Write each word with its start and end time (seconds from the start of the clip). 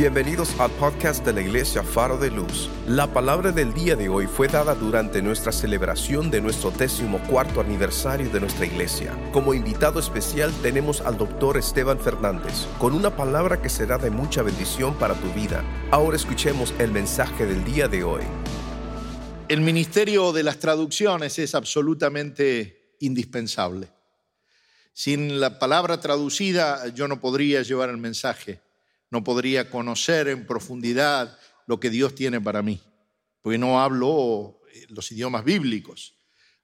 Bienvenidos 0.00 0.58
al 0.58 0.70
podcast 0.70 1.26
de 1.26 1.34
la 1.34 1.42
Iglesia 1.42 1.82
Faro 1.82 2.16
de 2.16 2.30
Luz. 2.30 2.70
La 2.88 3.12
palabra 3.12 3.52
del 3.52 3.74
día 3.74 3.96
de 3.96 4.08
hoy 4.08 4.26
fue 4.26 4.48
dada 4.48 4.74
durante 4.74 5.20
nuestra 5.20 5.52
celebración 5.52 6.30
de 6.30 6.40
nuestro 6.40 6.70
décimo 6.70 7.20
cuarto 7.28 7.60
aniversario 7.60 8.30
de 8.30 8.40
nuestra 8.40 8.64
iglesia. 8.64 9.14
Como 9.30 9.52
invitado 9.52 10.00
especial 10.00 10.54
tenemos 10.62 11.02
al 11.02 11.18
doctor 11.18 11.58
Esteban 11.58 12.00
Fernández, 12.00 12.66
con 12.78 12.94
una 12.94 13.14
palabra 13.14 13.60
que 13.60 13.68
será 13.68 13.98
de 13.98 14.08
mucha 14.08 14.40
bendición 14.40 14.94
para 14.94 15.12
tu 15.16 15.30
vida. 15.34 15.62
Ahora 15.90 16.16
escuchemos 16.16 16.72
el 16.78 16.92
mensaje 16.92 17.44
del 17.44 17.62
día 17.62 17.86
de 17.86 18.02
hoy. 18.02 18.22
El 19.48 19.60
ministerio 19.60 20.32
de 20.32 20.44
las 20.44 20.60
traducciones 20.60 21.38
es 21.38 21.54
absolutamente 21.54 22.94
indispensable. 23.00 23.90
Sin 24.94 25.40
la 25.40 25.58
palabra 25.58 26.00
traducida 26.00 26.88
yo 26.88 27.06
no 27.06 27.20
podría 27.20 27.60
llevar 27.60 27.90
el 27.90 27.98
mensaje 27.98 28.62
no 29.10 29.24
podría 29.24 29.70
conocer 29.70 30.28
en 30.28 30.46
profundidad 30.46 31.38
lo 31.66 31.80
que 31.80 31.90
Dios 31.90 32.14
tiene 32.14 32.40
para 32.40 32.62
mí, 32.62 32.80
porque 33.42 33.58
no 33.58 33.80
hablo 33.80 34.60
eh, 34.72 34.86
los 34.88 35.10
idiomas 35.12 35.44
bíblicos. 35.44 36.16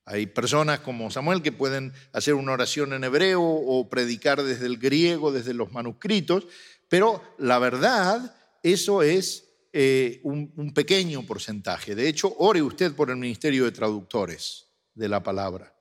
Hay 0.05 0.27
personas 0.27 0.81
como 0.81 1.11
Samuel 1.11 1.43
que 1.43 1.51
pueden 1.51 1.93
hacer 2.13 2.35
una 2.35 2.53
oración 2.53 2.93
en 2.93 3.03
hebreo 3.03 3.43
o 3.43 3.89
predicar 3.89 4.43
desde 4.43 4.67
el 4.67 4.79
griego, 4.79 5.33
desde 5.33 5.53
los 5.53 5.73
manuscritos, 5.73 6.47
pero 6.89 7.21
la 7.39 7.59
verdad, 7.59 8.37
eso 8.63 9.03
es 9.03 9.49
eh, 9.73 10.21
un, 10.23 10.53
un 10.57 10.73
pequeño 10.73 11.27
porcentaje. 11.27 11.97
De 11.97 12.09
hecho, 12.09 12.33
ore 12.39 12.63
usted 12.63 12.95
por 12.95 13.11
el 13.11 13.17
Ministerio 13.17 13.65
de 13.65 13.73
Traductores 13.73 14.69
de 14.95 15.09
la 15.09 15.23
Palabra, 15.23 15.75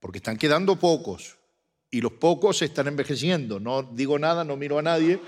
porque 0.00 0.18
están 0.18 0.36
quedando 0.36 0.78
pocos 0.78 1.38
y 1.90 2.00
los 2.00 2.12
pocos 2.12 2.58
se 2.58 2.66
están 2.66 2.88
envejeciendo. 2.88 3.58
No 3.58 3.82
digo 3.82 4.18
nada, 4.18 4.44
no 4.44 4.56
miro 4.56 4.78
a 4.78 4.82
nadie, 4.82 5.18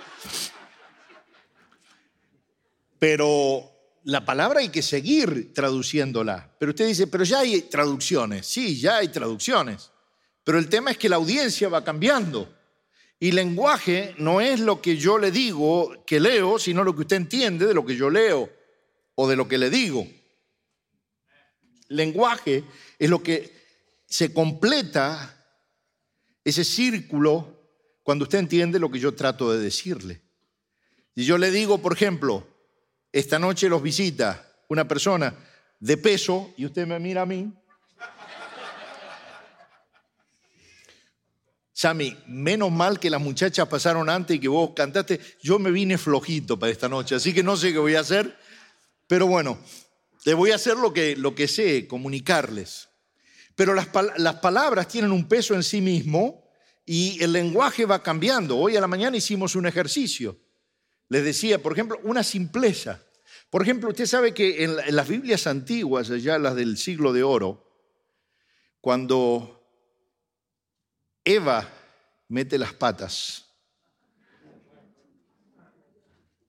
pero 3.05 4.01
la 4.05 4.25
palabra 4.25 4.61
hay 4.61 4.71
que 4.71 4.81
seguir 4.81 5.53
traduciéndola. 5.53 6.57
Pero 6.59 6.71
usted 6.71 6.87
dice, 6.87 7.07
pero 7.07 7.23
ya 7.23 7.41
hay 7.41 7.61
traducciones. 7.61 8.47
Sí, 8.47 8.81
ya 8.81 8.97
hay 8.97 9.09
traducciones. 9.09 9.91
Pero 10.43 10.59
el 10.59 10.71
tema 10.71 10.91
es 10.91 10.97
que 10.97 11.11
la 11.11 11.17
audiencia 11.17 11.69
va 11.69 11.85
cambiando. 11.85 12.51
Y 13.21 13.33
lenguaje 13.33 14.15
no 14.17 14.41
es 14.41 14.59
lo 14.59 14.81
que 14.81 14.97
yo 14.97 15.19
le 15.19 15.31
digo 15.31 16.03
que 16.07 16.19
leo, 16.19 16.59
sino 16.59 16.83
lo 16.83 16.95
que 16.95 17.03
usted 17.03 17.17
entiende 17.17 17.67
de 17.67 17.75
lo 17.75 17.85
que 17.85 17.95
yo 17.95 18.09
leo 18.09 18.49
o 19.17 19.29
de 19.29 19.37
lo 19.37 19.47
que 19.47 19.59
le 19.59 19.69
digo. 19.69 20.09
Lenguaje 21.89 22.65
es 22.99 23.11
lo 23.11 23.23
que 23.23 23.53
se 24.07 24.33
completa 24.33 25.45
ese 26.43 26.65
círculo 26.65 27.69
cuando 28.03 28.23
usted 28.23 28.39
entiende 28.39 28.79
lo 28.79 28.91
que 28.91 28.99
yo 28.99 29.13
trato 29.15 29.53
de 29.53 29.63
decirle. 29.63 30.23
Y 31.15 31.25
yo 31.25 31.37
le 31.37 31.51
digo, 31.51 31.83
por 31.83 31.93
ejemplo, 31.93 32.54
esta 33.15 33.39
noche 33.39 33.69
los 33.69 33.81
visita 33.81 34.45
una 34.67 34.89
persona 34.89 35.33
de 35.79 35.97
peso 35.97 36.53
y 36.57 36.67
usted 36.67 36.85
me 36.85 36.99
mira 36.99 37.23
a 37.23 37.27
mí. 37.27 37.49
Sammy, 41.73 42.17
menos 42.27 42.73
mal 42.73 42.99
que 42.99 43.11
las 43.11 43.21
muchachas 43.21 43.69
pasaron 43.69 44.11
antes 44.11 44.37
y 44.37 44.41
que 44.41 44.49
vos 44.49 44.73
cantaste. 44.75 45.21
Yo 45.41 45.61
me 45.61 45.71
vine 45.71 45.97
flojito 45.97 46.59
para 46.59 46.73
esta 46.73 46.89
noche, 46.89 47.15
así 47.15 47.33
que 47.33 47.45
no 47.45 47.57
sé 47.57 47.73
qué 47.73 47.79
voy 47.79 47.95
a 47.95 48.01
hacer. 48.01 48.37
Pero 49.07 49.29
bueno, 49.29 49.61
le 50.25 50.35
voy 50.35 50.51
a 50.51 50.57
hacer 50.57 50.77
lo 50.77 50.93
que, 50.93 51.15
lo 51.15 51.37
que 51.37 51.47
sé, 51.47 51.87
comunicarles. 51.87 52.89
Pero 53.55 53.75
las, 53.75 53.91
las 54.17 54.35
palabras 54.37 54.89
tienen 54.89 55.13
un 55.13 55.29
peso 55.29 55.55
en 55.55 55.63
sí 55.63 55.81
mismo 55.81 56.51
y 56.85 57.23
el 57.23 57.31
lenguaje 57.31 57.87
va 57.87 58.03
cambiando. 58.03 58.59
Hoy 58.59 58.77
a 58.77 58.81
la 58.81 58.89
mañana 58.89 59.17
hicimos 59.17 59.55
un 59.55 59.67
ejercicio. 59.67 60.37
Les 61.09 61.25
decía, 61.25 61.63
por 61.63 61.73
ejemplo, 61.73 61.99
una 62.03 62.23
simpleza. 62.23 63.03
Por 63.51 63.63
ejemplo, 63.63 63.91
usted 63.91 64.07
sabe 64.07 64.35
que 64.35 64.65
en, 64.65 64.77
las 64.95 65.09
Biblias 65.09 65.47
antiguas, 65.47 66.11
allá 66.11 66.39
las 66.39 66.57
del 66.57 66.77
siglo 66.77 67.13
de 67.13 67.23
oro, 67.23 67.73
cuando 68.81 69.65
Eva 71.25 71.71
mete 72.29 72.59
las 72.59 72.73
patas 72.73 73.47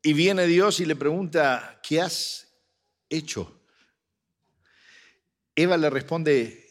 y 0.01 0.13
viene 0.13 0.45
Dios 0.47 0.79
y 0.79 0.85
le 0.85 0.95
pregunta, 0.95 1.79
¿qué 1.81 2.01
has 2.01 2.47
hecho? 3.09 3.61
Eva 5.55 5.77
le 5.77 5.89
responde 5.89 6.69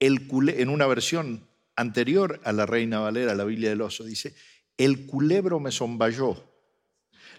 el 0.00 0.28
en 0.56 0.68
una 0.68 0.86
versión 0.86 1.48
anterior 1.76 2.40
a 2.44 2.52
la 2.52 2.66
Reina 2.66 3.00
Valera, 3.00 3.34
la 3.34 3.44
Biblia 3.44 3.70
del 3.70 3.82
Oso, 3.82 4.04
dice, 4.04 4.34
el 4.76 5.06
culebro 5.06 5.60
me 5.60 5.70
zomballó 5.70 6.53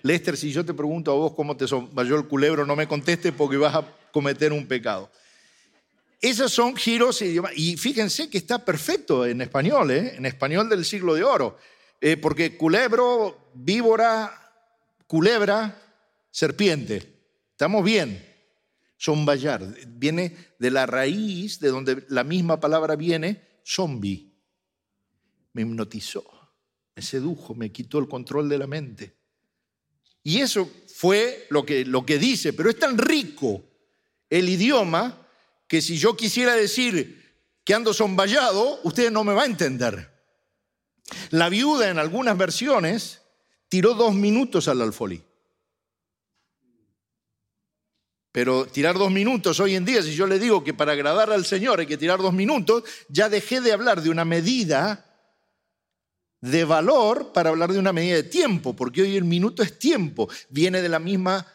Lester, 0.06 0.38
si 0.38 0.52
yo 0.52 0.64
te 0.64 0.76
pregunto 0.76 1.10
a 1.10 1.16
vos 1.16 1.34
cómo 1.34 1.58
te 1.58 1.66
vayó 1.92 2.16
el 2.16 2.28
culebro, 2.28 2.64
no 2.64 2.76
me 2.76 2.88
contestes 2.88 3.34
porque 3.34 3.58
vas 3.58 3.74
a 3.74 3.84
cometer 4.12 4.54
un 4.54 4.68
pecado. 4.68 5.10
Esos 6.22 6.52
son 6.52 6.76
giros 6.76 7.24
y 7.24 7.76
fíjense 7.76 8.30
que 8.30 8.38
está 8.38 8.64
perfecto 8.64 9.26
en 9.26 9.42
español, 9.42 9.90
¿eh? 9.90 10.14
en 10.16 10.28
español 10.28 10.70
del 10.70 10.86
siglo 10.86 11.16
de 11.16 11.24
oro, 11.24 11.58
eh, 12.02 12.18
porque 12.18 12.56
culebro, 12.56 13.50
víbora, 13.56 14.32
culebra, 15.08 15.76
serpiente. 16.30 17.24
Estamos 17.50 17.84
bien. 17.84 18.24
Zombayar 19.02 19.66
viene 19.88 20.38
de 20.60 20.70
la 20.70 20.86
raíz 20.86 21.60
de 21.60 21.70
donde 21.70 22.06
la 22.10 22.24
misma 22.24 22.60
palabra 22.60 22.96
viene, 22.96 23.42
zombie. 23.66 24.36
Me 25.54 25.64
hipnotizó, 25.64 26.24
me 26.96 27.02
sedujo, 27.02 27.56
me 27.56 27.72
quitó 27.72 27.98
el 27.98 28.08
control 28.08 28.48
de 28.50 28.60
la 28.60 28.68
mente. 28.68 29.15
Y 30.26 30.42
eso 30.42 30.68
fue 30.88 31.46
lo 31.52 31.64
que, 31.64 31.86
lo 31.86 32.04
que 32.04 32.18
dice, 32.18 32.52
pero 32.52 32.72
es 32.72 32.80
tan 32.80 32.98
rico 32.98 33.64
el 34.28 34.50
idioma 34.50 35.28
que 35.68 35.84
si 35.84 36.00
yo 36.00 36.18
quisiera 36.18 36.56
decir 36.56 37.46
que 37.64 37.76
ando 37.76 37.94
zomballado, 37.94 38.80
usted 38.84 39.12
no 39.12 39.24
me 39.24 39.36
va 39.36 39.44
a 39.44 39.46
entender. 39.46 40.12
La 41.30 41.48
viuda 41.50 41.92
en 41.92 42.00
algunas 42.00 42.36
versiones 42.40 43.22
tiró 43.70 43.94
dos 43.94 44.16
minutos 44.16 44.68
al 44.68 44.82
alfolí. 44.82 45.24
Pero 48.32 48.66
tirar 48.66 48.98
dos 48.98 49.12
minutos 49.12 49.60
hoy 49.60 49.76
en 49.76 49.86
día, 49.86 50.02
si 50.02 50.16
yo 50.16 50.26
le 50.26 50.40
digo 50.40 50.64
que 50.64 50.74
para 50.74 50.94
agradar 50.94 51.32
al 51.32 51.46
Señor 51.46 51.80
hay 51.80 51.86
que 51.86 51.98
tirar 51.98 52.18
dos 52.18 52.34
minutos, 52.34 52.84
ya 53.10 53.30
dejé 53.30 53.62
de 53.62 53.74
hablar 53.74 54.02
de 54.02 54.10
una 54.10 54.26
medida 54.26 55.15
de 56.42 56.64
valor 56.64 57.32
para 57.34 57.50
hablar 57.50 57.72
de 57.72 57.80
una 57.80 57.94
medida 57.94 58.16
de 58.16 58.24
tiempo, 58.24 58.76
porque 58.76 59.02
hoy 59.02 59.16
el 59.16 59.24
minuto 59.24 59.64
es 59.64 59.80
tiempo, 59.80 60.30
viene 60.50 60.82
de 60.82 60.90
la 60.90 61.00
misma 61.00 61.46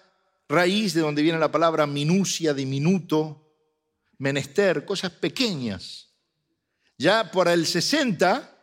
raíz 0.49 0.95
de 0.95 1.01
donde 1.01 1.23
viene 1.23 1.39
la 1.39 1.53
palabra 1.53 1.87
minucia, 1.87 2.53
diminuto, 2.53 3.55
menester, 4.19 4.85
cosas 4.85 5.13
pequeñas. 5.13 6.09
Ya 6.99 7.31
por 7.31 7.49
el 7.49 7.67
60 7.67 8.57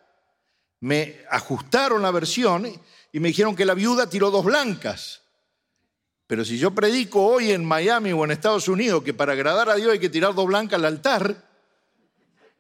me 0.82 1.22
ajustaron 1.32 2.02
la 2.02 2.12
versión 2.12 2.68
y 3.12 3.20
me 3.20 3.30
dijeron 3.30 3.56
que 3.56 3.66
la 3.66 3.74
viuda 3.74 4.10
tiró 4.10 4.30
dos 4.30 4.46
blancas. 4.46 5.22
Pero 6.28 6.44
si 6.44 6.58
yo 6.58 6.76
predico 6.76 7.26
hoy 7.26 7.52
en 7.52 7.64
Miami 7.64 8.12
o 8.12 8.26
en 8.26 8.32
Estados 8.32 8.68
Unidos 8.68 9.02
que 9.02 9.14
para 9.14 9.32
agradar 9.32 9.70
a 9.70 9.76
Dios 9.76 9.94
hay 9.94 10.00
que 10.00 10.10
tirar 10.10 10.36
dos 10.36 10.46
blancas 10.46 10.78
al 10.78 10.86
altar, 10.86 11.47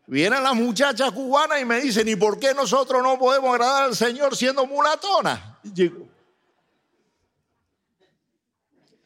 Vienen 0.07 0.41
las 0.41 0.56
muchachas 0.56 1.12
cubanas 1.12 1.62
y 1.62 1.66
me 1.66 1.81
dicen, 1.81 2.07
¿y 2.07 2.16
por 2.16 2.40
qué 2.40 2.53
nosotros 2.53 3.03
no 3.03 3.19
podemos 3.19 3.51
agradar 3.51 3.84
al 3.84 3.95
Señor 3.95 4.38
siendo 4.38 4.66
mulatonas? 4.66 5.41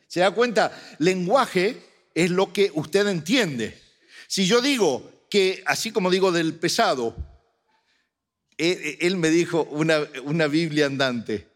¿Se 0.07 0.19
da 0.19 0.29
cuenta? 0.29 0.71
Lenguaje 0.99 1.81
es 2.13 2.29
lo 2.29 2.53
que 2.53 2.71
usted 2.75 3.07
entiende. 3.07 3.81
Si 4.27 4.45
yo 4.45 4.61
digo 4.61 5.25
que, 5.27 5.63
así 5.65 5.91
como 5.91 6.11
digo 6.11 6.31
del 6.31 6.53
pesado, 6.53 7.15
él, 8.59 9.17
me 9.17 9.29
dijo 9.29 9.63
una, 9.71 10.01
una 10.23 10.45
Biblia 10.45 10.85
andante. 10.85 11.47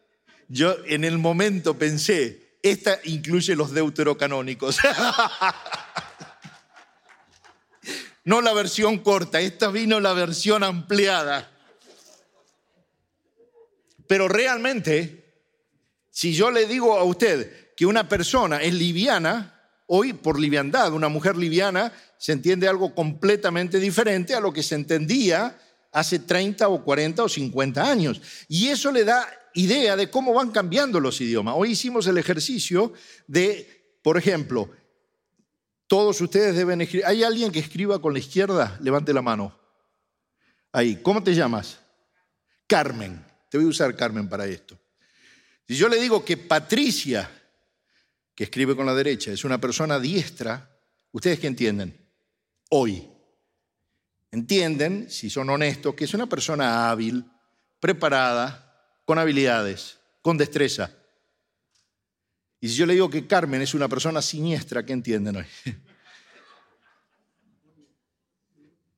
Yo 0.47 0.75
en 0.85 1.03
el 1.03 1.19
momento 1.19 1.77
pensé, 1.77 2.57
esta 2.63 2.99
incluye 3.03 3.55
los 3.55 3.73
deuterocanónicos. 3.73 4.79
no 8.25 8.41
la 8.41 8.53
versión 8.53 8.99
corta, 8.99 9.39
esta 9.39 9.69
vino 9.69 9.99
la 9.99 10.13
versión 10.13 10.63
ampliada. 10.63 11.51
Pero 14.07 14.27
realmente, 14.27 15.33
si 16.09 16.33
yo 16.33 16.51
le 16.51 16.65
digo 16.65 16.97
a 16.97 17.03
usted 17.03 17.73
que 17.75 17.85
una 17.85 18.09
persona 18.09 18.61
es 18.61 18.73
liviana, 18.73 19.55
hoy 19.87 20.13
por 20.13 20.39
liviandad, 20.39 20.93
una 20.93 21.07
mujer 21.07 21.37
liviana, 21.37 21.93
se 22.17 22.31
entiende 22.31 22.67
algo 22.67 22.95
completamente 22.95 23.79
diferente 23.79 24.33
a 24.33 24.39
lo 24.39 24.51
que 24.51 24.63
se 24.63 24.75
entendía 24.75 25.59
hace 25.91 26.19
30 26.19 26.67
o 26.67 26.83
40 26.83 27.23
o 27.23 27.29
50 27.29 27.89
años. 27.89 28.21
Y 28.47 28.67
eso 28.67 28.91
le 28.91 29.05
da 29.05 29.27
idea 29.53 29.95
de 29.95 30.09
cómo 30.09 30.33
van 30.33 30.51
cambiando 30.51 30.99
los 30.99 31.21
idiomas. 31.21 31.55
Hoy 31.57 31.71
hicimos 31.71 32.07
el 32.07 32.17
ejercicio 32.17 32.93
de, 33.27 33.97
por 34.01 34.17
ejemplo, 34.17 34.69
todos 35.87 36.19
ustedes 36.21 36.55
deben 36.55 36.81
escribir. 36.81 37.05
¿Hay 37.05 37.23
alguien 37.23 37.51
que 37.51 37.59
escriba 37.59 38.01
con 38.01 38.13
la 38.13 38.19
izquierda? 38.19 38.77
Levante 38.81 39.13
la 39.13 39.21
mano. 39.21 39.57
Ahí. 40.71 40.97
¿Cómo 41.01 41.23
te 41.23 41.35
llamas? 41.35 41.79
Carmen. 42.67 43.23
Te 43.49 43.57
voy 43.57 43.67
a 43.67 43.69
usar 43.69 43.95
Carmen 43.95 44.27
para 44.27 44.45
esto. 44.47 44.77
Si 45.67 45.75
yo 45.75 45.87
le 45.87 45.99
digo 45.99 46.25
que 46.25 46.37
Patricia, 46.37 47.29
que 48.33 48.43
escribe 48.43 48.75
con 48.75 48.85
la 48.85 48.93
derecha, 48.93 49.31
es 49.31 49.45
una 49.45 49.59
persona 49.59 49.99
diestra, 49.99 50.77
¿ustedes 51.11 51.39
qué 51.39 51.47
entienden? 51.47 51.97
Hoy. 52.69 53.09
Entienden, 54.31 55.09
si 55.09 55.29
son 55.29 55.49
honestos, 55.49 55.95
que 55.95 56.03
es 56.03 56.13
una 56.13 56.27
persona 56.27 56.89
hábil, 56.89 57.25
preparada, 57.79 58.65
con 59.05 59.17
habilidades, 59.17 59.99
con 60.21 60.37
destreza. 60.37 60.91
Y 62.61 62.69
si 62.69 62.75
yo 62.75 62.85
le 62.85 62.93
digo 62.93 63.09
que 63.09 63.27
Carmen 63.27 63.61
es 63.61 63.73
una 63.73 63.87
persona 63.87 64.21
siniestra, 64.21 64.85
¿qué 64.85 64.93
entienden 64.93 65.37
hoy? 65.37 65.45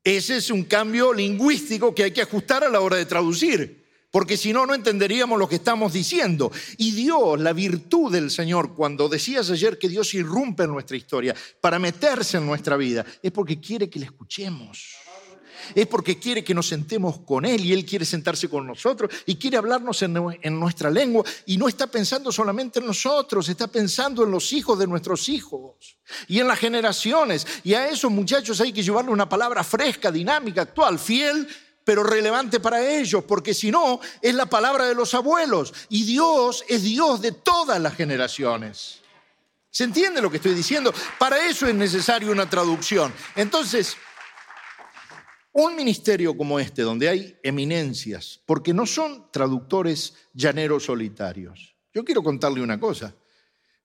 Ese 0.03 0.37
es 0.37 0.49
un 0.49 0.63
cambio 0.63 1.13
lingüístico 1.13 1.93
que 1.93 2.03
hay 2.03 2.11
que 2.11 2.21
ajustar 2.21 2.63
a 2.63 2.69
la 2.69 2.79
hora 2.79 2.95
de 2.95 3.05
traducir 3.05 3.87
porque 4.11 4.37
si 4.37 4.53
no, 4.53 4.65
no 4.65 4.73
entenderíamos 4.73 5.37
lo 5.37 5.47
que 5.47 5.55
estamos 5.55 5.93
diciendo. 5.93 6.51
Y 6.77 6.91
Dios, 6.91 7.39
la 7.39 7.53
virtud 7.53 8.11
del 8.11 8.31
Señor, 8.31 8.73
cuando 8.73 9.09
decías 9.09 9.49
ayer 9.51 9.77
que 9.77 9.89
Dios 9.89 10.13
irrumpe 10.13 10.63
en 10.63 10.71
nuestra 10.71 10.97
historia 10.97 11.35
para 11.61 11.77
meterse 11.77 12.37
en 12.37 12.45
nuestra 12.45 12.77
vida, 12.77 13.05
es 13.21 13.31
porque 13.31 13.59
quiere 13.59 13.89
que 13.89 13.99
le 13.99 14.05
escuchemos. 14.05 14.95
Es 15.75 15.87
porque 15.87 16.19
quiere 16.19 16.43
que 16.43 16.53
nos 16.53 16.67
sentemos 16.67 17.19
con 17.19 17.45
Él 17.45 17.65
y 17.65 17.73
Él 17.73 17.85
quiere 17.85 18.05
sentarse 18.05 18.49
con 18.49 18.65
nosotros 18.65 19.11
y 19.25 19.35
quiere 19.35 19.57
hablarnos 19.57 20.01
en, 20.01 20.13
nuestra 20.59 20.89
lengua 20.89 21.23
y 21.45 21.57
no 21.57 21.67
está 21.67 21.87
pensando 21.87 22.31
solamente 22.31 22.79
en 22.79 22.85
nosotros, 22.85 23.47
está 23.49 23.67
pensando 23.67 24.23
en 24.23 24.31
los 24.31 24.53
hijos 24.53 24.79
de 24.79 24.87
nuestros 24.87 25.29
hijos 25.29 25.97
y 26.27 26.39
en 26.39 26.47
las 26.47 26.59
generaciones. 26.59 27.45
Y 27.63 27.73
a 27.73 27.87
esos 27.87 28.11
muchachos 28.11 28.59
hay 28.61 28.73
que 28.73 28.83
llevarle 28.83 29.11
una 29.11 29.29
palabra 29.29 29.63
fresca, 29.63 30.11
dinámica, 30.11 30.61
actual, 30.63 30.99
fiel 30.99 31.47
pero 31.87 32.03
relevante 32.03 32.59
para 32.59 32.85
ellos, 32.85 33.23
porque 33.23 33.53
si 33.53 33.71
no, 33.71 34.01
es 34.21 34.35
la 34.35 34.45
palabra 34.45 34.85
de 34.85 34.93
los 34.93 35.13
abuelos. 35.13 35.73
Y 35.87 36.03
Dios 36.03 36.65
es 36.67 36.83
Dios 36.83 37.21
de 37.21 37.31
todas 37.31 37.79
las 37.79 37.95
generaciones. 37.95 38.99
¿Se 39.71 39.85
entiende 39.85 40.21
lo 40.21 40.29
que 40.29 40.35
estoy 40.35 40.53
diciendo? 40.53 40.93
Para 41.17 41.47
eso 41.47 41.65
es 41.65 41.73
necesaria 41.73 42.29
una 42.29 42.49
traducción. 42.49 43.13
Entonces, 43.37 43.95
un 45.59 45.75
ministerio 45.75 46.37
como 46.37 46.59
este, 46.59 46.83
donde 46.83 47.09
hay 47.09 47.35
eminencias, 47.41 48.39
porque 48.45 48.75
no 48.75 48.85
son 48.85 49.31
traductores 49.31 50.13
llaneros 50.31 50.83
solitarios. 50.83 51.75
Yo 51.91 52.05
quiero 52.05 52.21
contarle 52.21 52.61
una 52.61 52.79
cosa. 52.79 53.15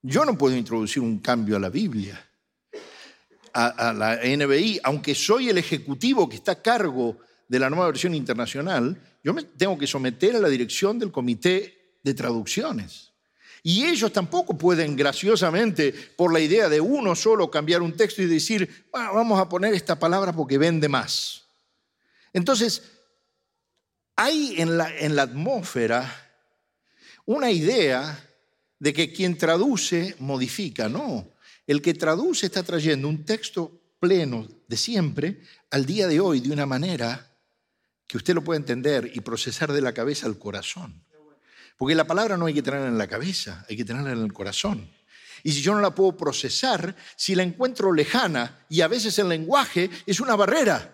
Yo 0.03 0.23
no 0.23 0.37
puedo 0.37 0.55
introducir 0.55 1.01
un 1.01 1.17
cambio 1.17 1.57
a 1.57 1.59
la 1.59 1.69
Biblia, 1.69 2.23
a, 3.53 3.91
la 3.91 4.19
NBI, 4.23 4.81
aunque 4.83 5.15
soy 5.15 5.49
el 5.49 5.57
ejecutivo 5.57 6.29
que 6.29 6.35
está 6.35 6.51
a 6.51 6.61
cargo 6.61 7.17
de 7.47 7.57
la 7.57 7.71
nueva 7.71 7.87
versión 7.87 8.13
internacional, 8.13 8.95
yo 9.23 9.33
me 9.33 9.41
tengo 9.41 9.75
que 9.75 9.87
someter 9.87 10.35
a 10.35 10.39
la 10.39 10.49
dirección 10.49 10.99
del 10.99 11.11
comité 11.11 11.97
de 12.03 12.13
traducciones. 12.13 13.13
Y 13.63 13.85
ellos 13.85 14.13
tampoco 14.13 14.55
pueden 14.55 14.95
graciosamente, 14.95 15.91
por 16.15 16.31
la 16.31 16.39
idea 16.39 16.69
de 16.69 16.79
uno 16.79 17.15
solo, 17.15 17.49
cambiar 17.49 17.81
un 17.81 17.97
texto 17.97 18.21
y 18.21 18.27
decir, 18.27 18.85
vamos 18.91 19.39
a 19.39 19.49
poner 19.49 19.73
esta 19.73 19.97
palabra 19.97 20.33
porque 20.33 20.59
vende 20.59 20.87
más. 20.87 21.42
Entonces, 22.33 22.81
hay 24.15 24.55
en 24.57 24.77
la, 24.77 25.21
atmósfera 25.21 26.31
una 27.25 27.51
idea 27.51 28.29
de 28.79 28.93
que 28.93 29.13
quien 29.13 29.37
traduce 29.37 30.15
modifica. 30.19 30.89
No, 30.89 31.31
el 31.65 31.81
que 31.81 31.93
traduce 31.93 32.47
está 32.47 32.63
trayendo 32.63 33.07
un 33.07 33.23
texto 33.23 33.71
pleno 33.99 34.47
de 34.67 34.77
siempre 34.77 35.41
al 35.71 35.85
día 35.85 36.07
de 36.07 36.19
hoy 36.19 36.41
de 36.41 36.51
una 36.51 36.65
manera 36.65 37.31
que 38.07 38.17
usted 38.17 38.33
lo 38.33 38.43
pueda 38.43 38.59
entender 38.59 39.11
y 39.13 39.21
procesar 39.21 39.71
de 39.71 39.81
la 39.81 39.93
cabeza 39.93 40.27
al 40.27 40.37
corazón. 40.37 41.03
Porque 41.77 41.95
la 41.95 42.05
palabra 42.05 42.37
no 42.37 42.45
hay 42.45 42.53
que 42.53 42.61
tenerla 42.61 42.87
en 42.87 42.97
la 42.97 43.07
cabeza, 43.07 43.65
hay 43.69 43.77
que 43.77 43.85
tenerla 43.85 44.11
en 44.11 44.21
el 44.21 44.33
corazón. 44.33 44.89
Y 45.43 45.51
si 45.51 45.61
yo 45.61 45.73
no 45.73 45.81
la 45.81 45.93
puedo 45.93 46.15
procesar, 46.15 46.95
si 47.15 47.35
la 47.35 47.43
encuentro 47.43 47.91
lejana 47.91 48.65
y 48.69 48.81
a 48.81 48.87
veces 48.87 49.17
el 49.19 49.29
lenguaje 49.29 49.89
es 50.05 50.19
una 50.19 50.35
barrera. 50.35 50.92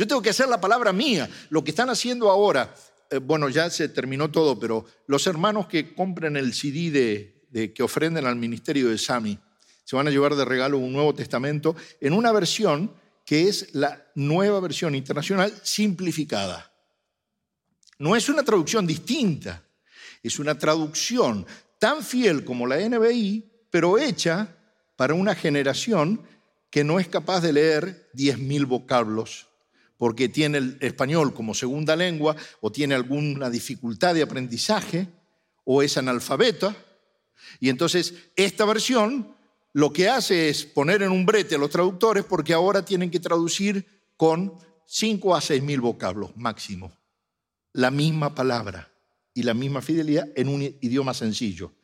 Yo 0.00 0.06
tengo 0.06 0.22
que 0.22 0.30
hacer 0.30 0.48
la 0.48 0.58
palabra 0.58 0.94
mía. 0.94 1.28
Lo 1.50 1.62
que 1.62 1.72
están 1.72 1.90
haciendo 1.90 2.30
ahora, 2.30 2.74
eh, 3.10 3.18
bueno, 3.18 3.50
ya 3.50 3.68
se 3.68 3.86
terminó 3.90 4.30
todo, 4.30 4.58
pero 4.58 4.86
los 5.06 5.26
hermanos 5.26 5.66
que 5.66 5.94
compren 5.94 6.38
el 6.38 6.54
CD 6.54 7.34
que 7.52 7.82
ofrenden 7.82 8.24
al 8.24 8.36
ministerio 8.36 8.88
de 8.88 8.96
Sami, 8.96 9.38
se 9.84 9.96
van 9.96 10.08
a 10.08 10.10
llevar 10.10 10.36
de 10.36 10.46
regalo 10.46 10.78
un 10.78 10.94
Nuevo 10.94 11.14
Testamento 11.14 11.76
en 12.00 12.14
una 12.14 12.32
versión 12.32 12.94
que 13.26 13.46
es 13.46 13.74
la 13.74 14.06
nueva 14.14 14.58
versión 14.60 14.94
internacional 14.94 15.52
simplificada. 15.62 16.72
No 17.98 18.16
es 18.16 18.26
una 18.30 18.42
traducción 18.42 18.86
distinta, 18.86 19.62
es 20.22 20.38
una 20.38 20.56
traducción 20.56 21.44
tan 21.78 22.02
fiel 22.02 22.46
como 22.46 22.66
la 22.66 22.78
NBI, 22.78 23.66
pero 23.68 23.98
hecha 23.98 24.56
para 24.96 25.12
una 25.12 25.34
generación 25.34 26.22
que 26.70 26.84
no 26.84 26.98
es 26.98 27.08
capaz 27.08 27.42
de 27.42 27.52
leer 27.52 28.08
10.000 28.14 28.66
vocablos, 28.66 29.49
porque 30.00 30.30
tiene 30.30 30.56
el 30.56 30.78
español 30.80 31.34
como 31.34 31.52
segunda 31.52 31.94
lengua 31.94 32.34
o 32.62 32.72
tiene 32.72 32.94
alguna 32.94 33.50
dificultad 33.50 34.14
de 34.14 34.22
aprendizaje 34.22 35.08
o 35.62 35.82
es 35.82 35.98
analfabeta. 35.98 36.74
Y 37.60 37.68
entonces 37.68 38.14
esta 38.34 38.64
versión 38.64 39.36
lo 39.74 39.92
que 39.92 40.08
hace 40.08 40.48
es 40.48 40.64
poner 40.64 41.02
en 41.02 41.10
un 41.10 41.26
brete 41.26 41.56
a 41.56 41.58
los 41.58 41.68
traductores 41.68 42.24
porque 42.24 42.54
ahora 42.54 42.82
tienen 42.82 43.10
que 43.10 43.20
traducir 43.20 43.86
con 44.16 44.54
5 44.86 45.36
a 45.36 45.42
6 45.42 45.62
mil 45.62 45.82
vocablos 45.82 46.34
máximo. 46.34 46.96
La 47.74 47.90
misma 47.90 48.34
palabra 48.34 48.90
y 49.34 49.42
la 49.42 49.52
misma 49.52 49.82
fidelidad 49.82 50.26
en 50.34 50.48
un 50.48 50.62
idioma 50.62 51.12
sencillo. 51.12 51.74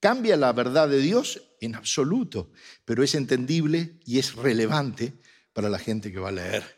Cambia 0.00 0.38
la 0.38 0.54
verdad 0.54 0.88
de 0.88 1.02
Dios 1.02 1.42
en 1.60 1.74
absoluto, 1.74 2.50
pero 2.86 3.02
es 3.02 3.14
entendible 3.14 3.98
y 4.06 4.18
es 4.18 4.36
relevante 4.36 5.12
para 5.52 5.68
la 5.68 5.78
gente 5.78 6.10
que 6.10 6.18
va 6.18 6.30
a 6.30 6.32
leer. 6.32 6.77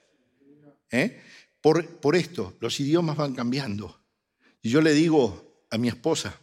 ¿Eh? 0.90 1.22
Por, 1.60 1.86
por 2.00 2.16
esto, 2.16 2.56
los 2.60 2.78
idiomas 2.80 3.16
van 3.16 3.34
cambiando. 3.34 4.00
Y 4.62 4.70
yo 4.70 4.80
le 4.80 4.92
digo 4.92 5.64
a 5.70 5.78
mi 5.78 5.88
esposa, 5.88 6.38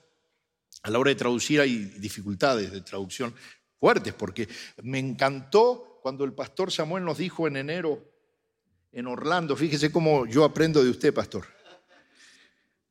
a 0.84 0.90
la 0.90 1.00
hora 1.00 1.10
de 1.10 1.16
traducir 1.16 1.60
hay 1.60 1.78
dificultades 2.00 2.72
de 2.72 2.82
traducción 2.82 3.34
fuertes, 3.80 4.14
porque 4.14 4.48
me 4.84 5.00
encantó 5.00 6.00
cuando 6.02 6.24
el 6.24 6.34
pastor 6.34 6.72
Samuel 6.72 7.04
nos 7.04 7.18
dijo 7.18 7.48
en 7.48 7.58
enero 7.58 8.14
en 8.92 9.08
Orlando, 9.08 9.56
fíjese 9.56 9.92
cómo 9.92 10.26
yo 10.26 10.44
aprendo 10.44 10.84
de 10.84 10.90
usted, 10.90 11.14
pastor. 11.14 11.46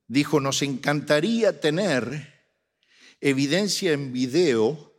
Dijo, 0.06 0.38
nos 0.38 0.62
encantaría 0.62 1.60
tener 1.60 2.34
evidencia 3.20 3.92
en 3.92 4.12
video 4.12 4.94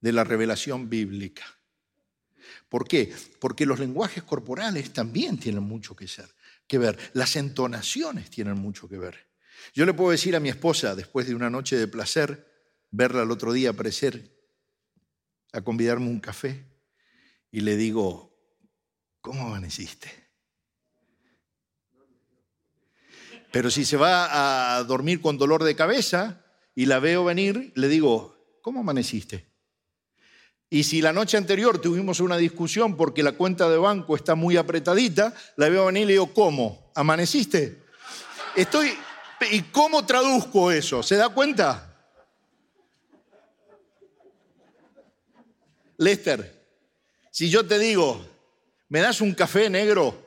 de 0.00 0.12
la 0.12 0.24
revelación 0.24 0.90
bíblica. 0.90 1.55
¿Por 2.76 2.86
qué? 2.86 3.10
Porque 3.40 3.64
los 3.64 3.78
lenguajes 3.78 4.22
corporales 4.22 4.92
también 4.92 5.38
tienen 5.38 5.62
mucho 5.62 5.96
que, 5.96 6.76
ver, 6.76 6.98
las 7.14 7.34
entonaciones 7.36 8.28
tienen 8.28 8.58
mucho 8.58 8.86
que 8.86 8.98
ver. 8.98 9.30
Yo 9.72 9.86
le 9.86 9.94
puedo 9.94 10.10
decir 10.10 10.36
a 10.36 10.40
mi 10.40 10.50
esposa, 10.50 10.94
después 10.94 11.26
de 11.26 11.34
una 11.34 11.48
noche 11.48 11.78
de 11.78 11.88
placer, 11.88 12.52
verla 12.90 13.22
el 13.22 13.30
otro 13.30 13.54
día 13.54 13.70
aparecer 13.70 14.30
a 15.54 15.62
convidarme 15.62 16.10
un 16.10 16.20
café 16.20 16.66
y 17.50 17.60
le 17.60 17.78
digo, 17.78 18.38
¿cómo 19.22 19.46
amaneciste? 19.46 20.10
Pero 23.52 23.70
si 23.70 23.86
se 23.86 23.96
va 23.96 24.76
a 24.76 24.84
dormir 24.84 25.22
con 25.22 25.38
dolor 25.38 25.64
de 25.64 25.76
cabeza 25.76 26.44
y 26.74 26.84
la 26.84 26.98
veo 26.98 27.24
venir, 27.24 27.72
le 27.74 27.88
digo, 27.88 28.60
¿cómo 28.60 28.80
amaneciste? 28.80 29.55
Y 30.76 30.84
si 30.84 31.00
la 31.00 31.10
noche 31.10 31.38
anterior 31.38 31.78
tuvimos 31.80 32.20
una 32.20 32.36
discusión 32.36 32.98
porque 32.98 33.22
la 33.22 33.32
cuenta 33.32 33.66
de 33.70 33.78
banco 33.78 34.14
está 34.14 34.34
muy 34.34 34.58
apretadita, 34.58 35.32
la 35.56 35.70
veo 35.70 35.86
venir 35.86 36.02
y 36.02 36.04
le 36.04 36.12
digo, 36.12 36.34
¿cómo? 36.34 36.92
¿Amaneciste? 36.94 37.82
Estoy... 38.54 38.92
¿Y 39.52 39.62
cómo 39.62 40.04
traduzco 40.04 40.70
eso? 40.70 41.02
¿Se 41.02 41.16
da 41.16 41.30
cuenta? 41.30 41.96
Lester, 45.96 46.62
si 47.30 47.48
yo 47.48 47.66
te 47.66 47.78
digo, 47.78 48.22
¿me 48.90 49.00
das 49.00 49.22
un 49.22 49.32
café 49.32 49.70
negro? 49.70 50.26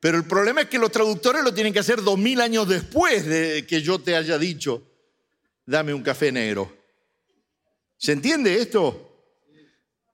Pero 0.00 0.16
el 0.16 0.24
problema 0.24 0.62
es 0.62 0.70
que 0.70 0.78
los 0.78 0.90
traductores 0.90 1.44
lo 1.44 1.52
tienen 1.52 1.74
que 1.74 1.80
hacer 1.80 2.02
dos 2.02 2.16
mil 2.16 2.40
años 2.40 2.66
después 2.66 3.26
de 3.26 3.66
que 3.66 3.82
yo 3.82 3.98
te 3.98 4.16
haya 4.16 4.38
dicho, 4.38 4.82
dame 5.66 5.92
un 5.92 6.02
café 6.02 6.32
negro. 6.32 6.79
¿Se 8.00 8.12
entiende 8.12 8.58
esto? 8.58 9.08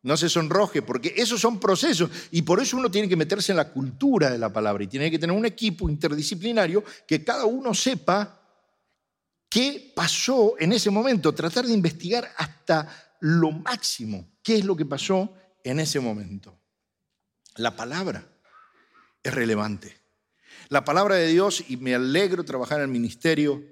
No 0.03 0.17
se 0.17 0.29
sonroje, 0.29 0.83
porque 0.83 1.15
esos 1.17 1.41
son 1.41 1.61
procesos 1.61 2.11
y 2.33 2.43
por 2.43 2.61
eso 2.61 2.77
uno 2.77 2.91
tiene 2.91 3.09
que 3.09 3.15
meterse 3.15 3.53
en 3.53 3.59
la 3.59 3.71
cultura 3.71 4.29
de 4.29 4.39
la 4.39 4.53
palabra 4.53 4.83
y 4.83 4.89
tiene 4.89 5.09
que 5.09 5.21
tener 5.21 5.37
un 5.37 5.47
equipo 5.47 5.89
interdisciplinario 5.89 6.83
que 7.07 7.23
cada 7.23 7.45
uno 7.45 7.73
sepa 7.75 8.41
qué 9.49 9.93
pasó 9.95 10.57
en 10.59 10.73
ese 10.73 10.91
momento, 10.91 11.33
tratar 11.33 11.65
de 11.65 11.75
investigar 11.75 12.29
hasta 12.37 13.15
lo 13.21 13.53
máximo 13.53 14.33
qué 14.43 14.57
es 14.57 14.65
lo 14.65 14.77
que 14.77 14.85
pasó 14.85 15.33
en 15.63 15.79
ese 15.79 16.01
momento. 16.01 16.59
La 17.55 17.77
palabra 17.77 18.27
es 19.23 19.33
relevante. 19.33 19.97
La 20.71 20.85
palabra 20.85 21.15
de 21.15 21.29
Dios, 21.29 21.63
y 21.69 21.77
me 21.77 21.95
alegro 21.95 22.45
trabajar 22.45 22.79
en 22.79 22.85
el 22.87 22.91
ministerio 22.91 23.65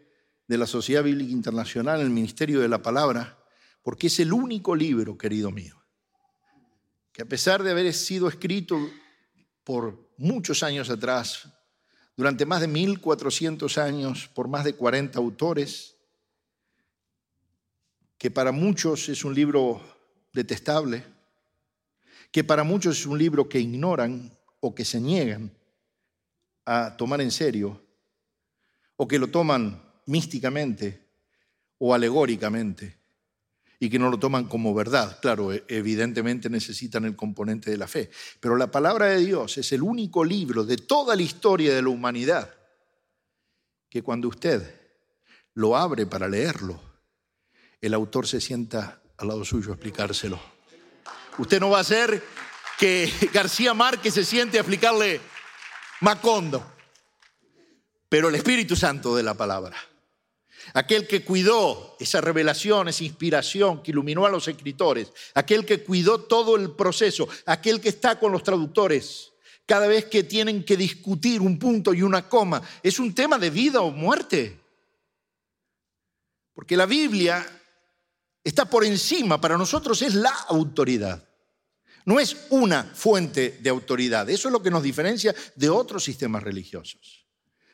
de 0.46 0.58
la 0.58 0.68
Sociedad 0.68 1.02
Bíblica 1.02 1.32
Internacional, 1.32 1.98
en 1.98 2.06
el 2.06 2.12
ministerio 2.12 2.60
de 2.60 2.68
la 2.68 2.80
palabra, 2.80 3.43
porque 3.84 4.06
es 4.06 4.18
el 4.18 4.32
único 4.32 4.74
libro, 4.74 5.16
querido 5.16 5.50
mío, 5.50 5.76
que 7.12 7.22
a 7.22 7.26
pesar 7.26 7.62
de 7.62 7.70
haber 7.70 7.92
sido 7.92 8.28
escrito 8.28 8.78
por 9.62 10.10
muchos 10.16 10.62
años 10.62 10.88
atrás, 10.88 11.46
durante 12.16 12.46
más 12.46 12.62
de 12.62 12.66
1400 12.66 13.76
años, 13.76 14.30
por 14.34 14.48
más 14.48 14.64
de 14.64 14.74
40 14.74 15.18
autores, 15.18 15.96
que 18.16 18.30
para 18.30 18.52
muchos 18.52 19.10
es 19.10 19.22
un 19.22 19.34
libro 19.34 19.82
detestable, 20.32 21.04
que 22.32 22.42
para 22.42 22.64
muchos 22.64 23.00
es 23.00 23.06
un 23.06 23.18
libro 23.18 23.50
que 23.50 23.60
ignoran 23.60 24.34
o 24.60 24.74
que 24.74 24.86
se 24.86 24.98
niegan 24.98 25.52
a 26.64 26.96
tomar 26.96 27.20
en 27.20 27.30
serio, 27.30 27.82
o 28.96 29.06
que 29.06 29.18
lo 29.18 29.28
toman 29.28 29.82
místicamente 30.06 31.06
o 31.76 31.92
alegóricamente 31.92 33.03
y 33.78 33.90
que 33.90 33.98
no 33.98 34.10
lo 34.10 34.18
toman 34.18 34.44
como 34.44 34.74
verdad. 34.74 35.18
Claro, 35.20 35.52
e, 35.52 35.64
evidentemente 35.68 36.48
necesitan 36.48 37.04
el 37.04 37.16
componente 37.16 37.70
de 37.70 37.78
la 37.78 37.88
fe, 37.88 38.10
pero 38.40 38.56
la 38.56 38.70
palabra 38.70 39.06
de 39.06 39.18
Dios 39.18 39.58
es 39.58 39.72
el 39.72 39.82
único 39.82 40.24
libro 40.24 40.64
de 40.64 40.76
toda 40.76 41.16
la 41.16 41.22
historia 41.22 41.74
de 41.74 41.82
la 41.82 41.88
humanidad 41.88 42.54
que 43.88 44.02
cuando 44.02 44.28
usted 44.28 44.80
lo 45.54 45.76
abre 45.76 46.06
para 46.06 46.28
leerlo, 46.28 46.80
el 47.80 47.94
autor 47.94 48.26
se 48.26 48.40
sienta 48.40 49.00
al 49.16 49.28
lado 49.28 49.44
suyo 49.44 49.70
a 49.70 49.74
explicárselo. 49.74 50.40
Usted 51.38 51.60
no 51.60 51.70
va 51.70 51.78
a 51.78 51.82
hacer 51.82 52.22
que 52.78 53.12
García 53.32 53.74
Márquez 53.74 54.14
se 54.14 54.24
siente 54.24 54.58
a 54.58 54.62
explicarle 54.62 55.20
Macondo, 56.00 56.64
pero 58.08 58.28
el 58.28 58.34
Espíritu 58.34 58.74
Santo 58.74 59.14
de 59.14 59.22
la 59.22 59.34
palabra 59.34 59.76
aquel 60.72 61.06
que 61.06 61.24
cuidó 61.24 61.96
esa 62.00 62.20
revelación, 62.20 62.88
esa 62.88 63.04
inspiración 63.04 63.82
que 63.82 63.90
iluminó 63.90 64.26
a 64.26 64.30
los 64.30 64.48
escritores, 64.48 65.12
aquel 65.34 65.66
que 65.66 65.82
cuidó 65.84 66.22
todo 66.22 66.56
el 66.56 66.70
proceso, 66.70 67.28
aquel 67.46 67.80
que 67.80 67.90
está 67.90 68.18
con 68.18 68.32
los 68.32 68.42
traductores. 68.42 69.32
Cada 69.66 69.86
vez 69.86 70.06
que 70.06 70.24
tienen 70.24 70.64
que 70.64 70.76
discutir 70.76 71.40
un 71.40 71.58
punto 71.58 71.94
y 71.94 72.02
una 72.02 72.28
coma, 72.28 72.60
es 72.82 72.98
un 72.98 73.14
tema 73.14 73.38
de 73.38 73.50
vida 73.50 73.80
o 73.80 73.90
muerte. 73.90 74.60
Porque 76.54 76.76
la 76.76 76.86
Biblia 76.86 77.46
está 78.42 78.66
por 78.66 78.84
encima, 78.84 79.40
para 79.40 79.56
nosotros 79.56 80.02
es 80.02 80.14
la 80.14 80.34
autoridad. 80.48 81.26
No 82.04 82.20
es 82.20 82.46
una 82.50 82.84
fuente 82.84 83.58
de 83.62 83.70
autoridad. 83.70 84.28
Eso 84.28 84.48
es 84.48 84.52
lo 84.52 84.62
que 84.62 84.70
nos 84.70 84.82
diferencia 84.82 85.34
de 85.56 85.70
otros 85.70 86.04
sistemas 86.04 86.42
religiosos. 86.42 87.26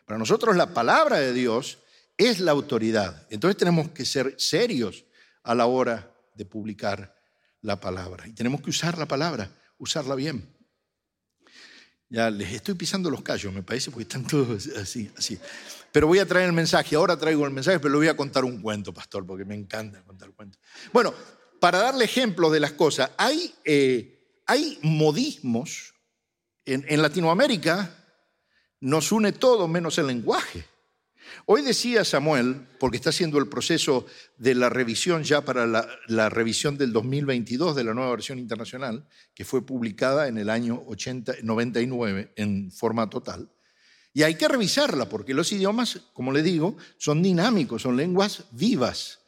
Para 0.05 0.19
nosotros 0.19 0.57
la 0.57 0.73
palabra 0.73 1.19
de 1.19 1.33
Dios 1.33 1.79
es 2.21 2.39
la 2.39 2.53
autoridad. 2.53 3.27
Entonces 3.31 3.57
tenemos 3.57 3.91
que 3.91 4.05
ser 4.05 4.35
serios 4.37 5.07
a 5.43 5.55
la 5.55 5.65
hora 5.65 6.15
de 6.35 6.45
publicar 6.45 7.17
la 7.63 7.81
palabra. 7.81 8.29
Y 8.29 8.33
tenemos 8.33 8.61
que 8.61 8.69
usar 8.69 8.99
la 8.99 9.07
palabra, 9.07 9.51
usarla 9.79 10.15
bien. 10.15 10.55
Ya 12.11 12.29
les 12.29 12.53
estoy 12.53 12.75
pisando 12.75 13.09
los 13.09 13.23
callos, 13.23 13.53
me 13.55 13.63
parece, 13.63 13.91
porque 13.91 14.03
están 14.03 14.27
todos 14.27 14.67
así, 14.77 15.11
así. 15.17 15.39
Pero 15.93 16.09
voy 16.09 16.19
a 16.19 16.27
traer 16.27 16.47
el 16.47 16.53
mensaje. 16.53 16.95
Ahora 16.95 17.17
traigo 17.17 17.47
el 17.47 17.53
mensaje, 17.53 17.79
pero 17.81 17.93
le 17.93 17.97
voy 17.99 18.09
a 18.09 18.17
contar 18.17 18.45
un 18.45 18.61
cuento, 18.61 18.93
pastor, 18.93 19.27
porque 19.27 19.47
me 19.47 19.55
encanta 19.55 20.03
contar 20.03 20.31
cuentos. 20.33 20.61
Bueno, 20.93 21.15
para 21.59 21.79
darle 21.79 22.05
ejemplos 22.05 22.53
de 22.53 22.61
las 22.61 22.73
cosas, 22.73 23.13
hay, 23.17 23.55
eh, 23.65 24.43
hay 24.47 24.79
modismos. 24.83 25.95
En, 26.67 26.85
en 26.87 27.01
Latinoamérica 27.01 27.97
nos 28.81 29.11
une 29.11 29.33
todo 29.33 29.67
menos 29.67 29.97
el 29.97 30.09
lenguaje. 30.09 30.67
Hoy 31.47 31.63
decía 31.63 32.05
Samuel, 32.05 32.67
porque 32.79 32.97
está 32.97 33.11
haciendo 33.11 33.39
el 33.39 33.49
proceso 33.49 34.07
de 34.39 34.55
la 34.55 34.69
revisión 34.69 35.23
ya 35.23 35.45
para 35.45 35.67
la, 35.67 36.29
revisión 36.29 36.77
del 36.79 36.93
2022 36.93 37.77
de 37.77 37.85
la 37.85 37.95
nueva 37.95 38.11
versión 38.11 38.39
internacional, 38.39 39.07
que 39.35 39.45
fue 39.45 39.65
publicada 39.65 40.29
en 40.29 40.39
el 40.39 40.51
año 40.51 40.83
80, 40.87 41.35
99 41.43 42.33
en 42.37 42.71
forma 42.71 43.09
total. 43.11 43.51
Y 44.13 44.23
hay 44.23 44.35
que 44.35 44.49
revisarla, 44.49 45.09
porque 45.09 45.35
los 45.35 45.53
idiomas, 45.53 46.01
como 46.13 46.33
le 46.33 46.43
digo, 46.43 46.77
son 46.99 47.23
dinámicos, 47.23 47.83
son 47.83 47.97
lenguas 47.97 48.45
vivas, 48.51 49.21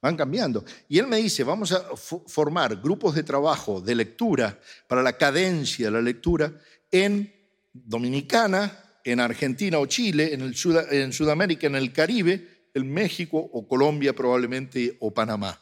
van 0.00 0.16
cambiando. 0.16 0.64
Y 0.88 0.98
él 0.98 1.06
me 1.06 1.18
dice, 1.18 1.44
vamos 1.44 1.72
a 1.72 1.84
formar 1.96 2.76
grupos 2.76 3.14
de 3.14 3.22
trabajo 3.22 3.80
de 3.80 3.94
lectura 3.94 4.58
para 4.88 5.02
la 5.02 5.16
cadencia 5.16 5.86
de 5.86 5.92
la 5.92 6.00
lectura 6.00 6.52
en 6.90 7.32
Dominicana, 7.72 8.89
en 9.04 9.20
Argentina 9.20 9.78
o 9.78 9.86
Chile, 9.86 10.34
en, 10.34 10.40
el 10.42 10.54
en 10.90 11.12
Sudamérica, 11.12 11.66
en 11.66 11.76
el 11.76 11.92
Caribe, 11.92 12.68
en 12.74 12.92
México 12.92 13.38
o 13.38 13.66
Colombia 13.66 14.14
probablemente 14.14 14.96
o 15.00 15.12
Panamá. 15.12 15.60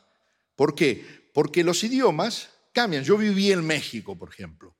¿Por 0.56 0.74
qué? 0.74 1.04
Porque 1.32 1.64
los 1.64 1.82
idiomas 1.84 2.50
cambian. 2.72 3.04
Yo 3.04 3.16
viví 3.16 3.52
en 3.52 3.64
México, 3.66 4.16
por 4.16 4.30
ejemplo. 4.30 4.74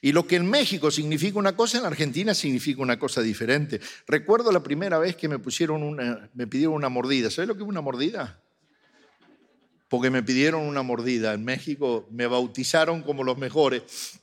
Y 0.00 0.12
lo 0.12 0.26
que 0.26 0.36
en 0.36 0.48
México 0.48 0.90
significa 0.90 1.38
una 1.38 1.56
cosa, 1.56 1.78
en 1.78 1.86
Argentina 1.86 2.34
significa 2.34 2.82
una 2.82 2.98
cosa 2.98 3.22
diferente. 3.22 3.80
Recuerdo 4.06 4.52
la 4.52 4.62
primera 4.62 4.98
vez 4.98 5.16
que 5.16 5.28
me 5.28 5.38
pusieron 5.38 5.82
una, 5.82 6.30
me 6.34 6.46
pidieron 6.46 6.74
una 6.74 6.88
mordida. 6.88 7.30
¿Sabes 7.30 7.48
lo 7.48 7.56
que 7.56 7.62
es 7.62 7.68
una 7.68 7.80
mordida? 7.80 8.40
Porque 9.88 10.10
me 10.10 10.22
pidieron 10.22 10.62
una 10.62 10.82
mordida. 10.82 11.32
En 11.34 11.44
México 11.44 12.08
me 12.10 12.26
bautizaron 12.26 13.02
como 13.02 13.24
los 13.24 13.38
mejores. 13.38 14.20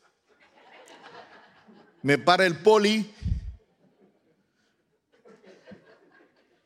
Me 2.01 2.17
para 2.17 2.45
el 2.45 2.57
poli 2.57 3.11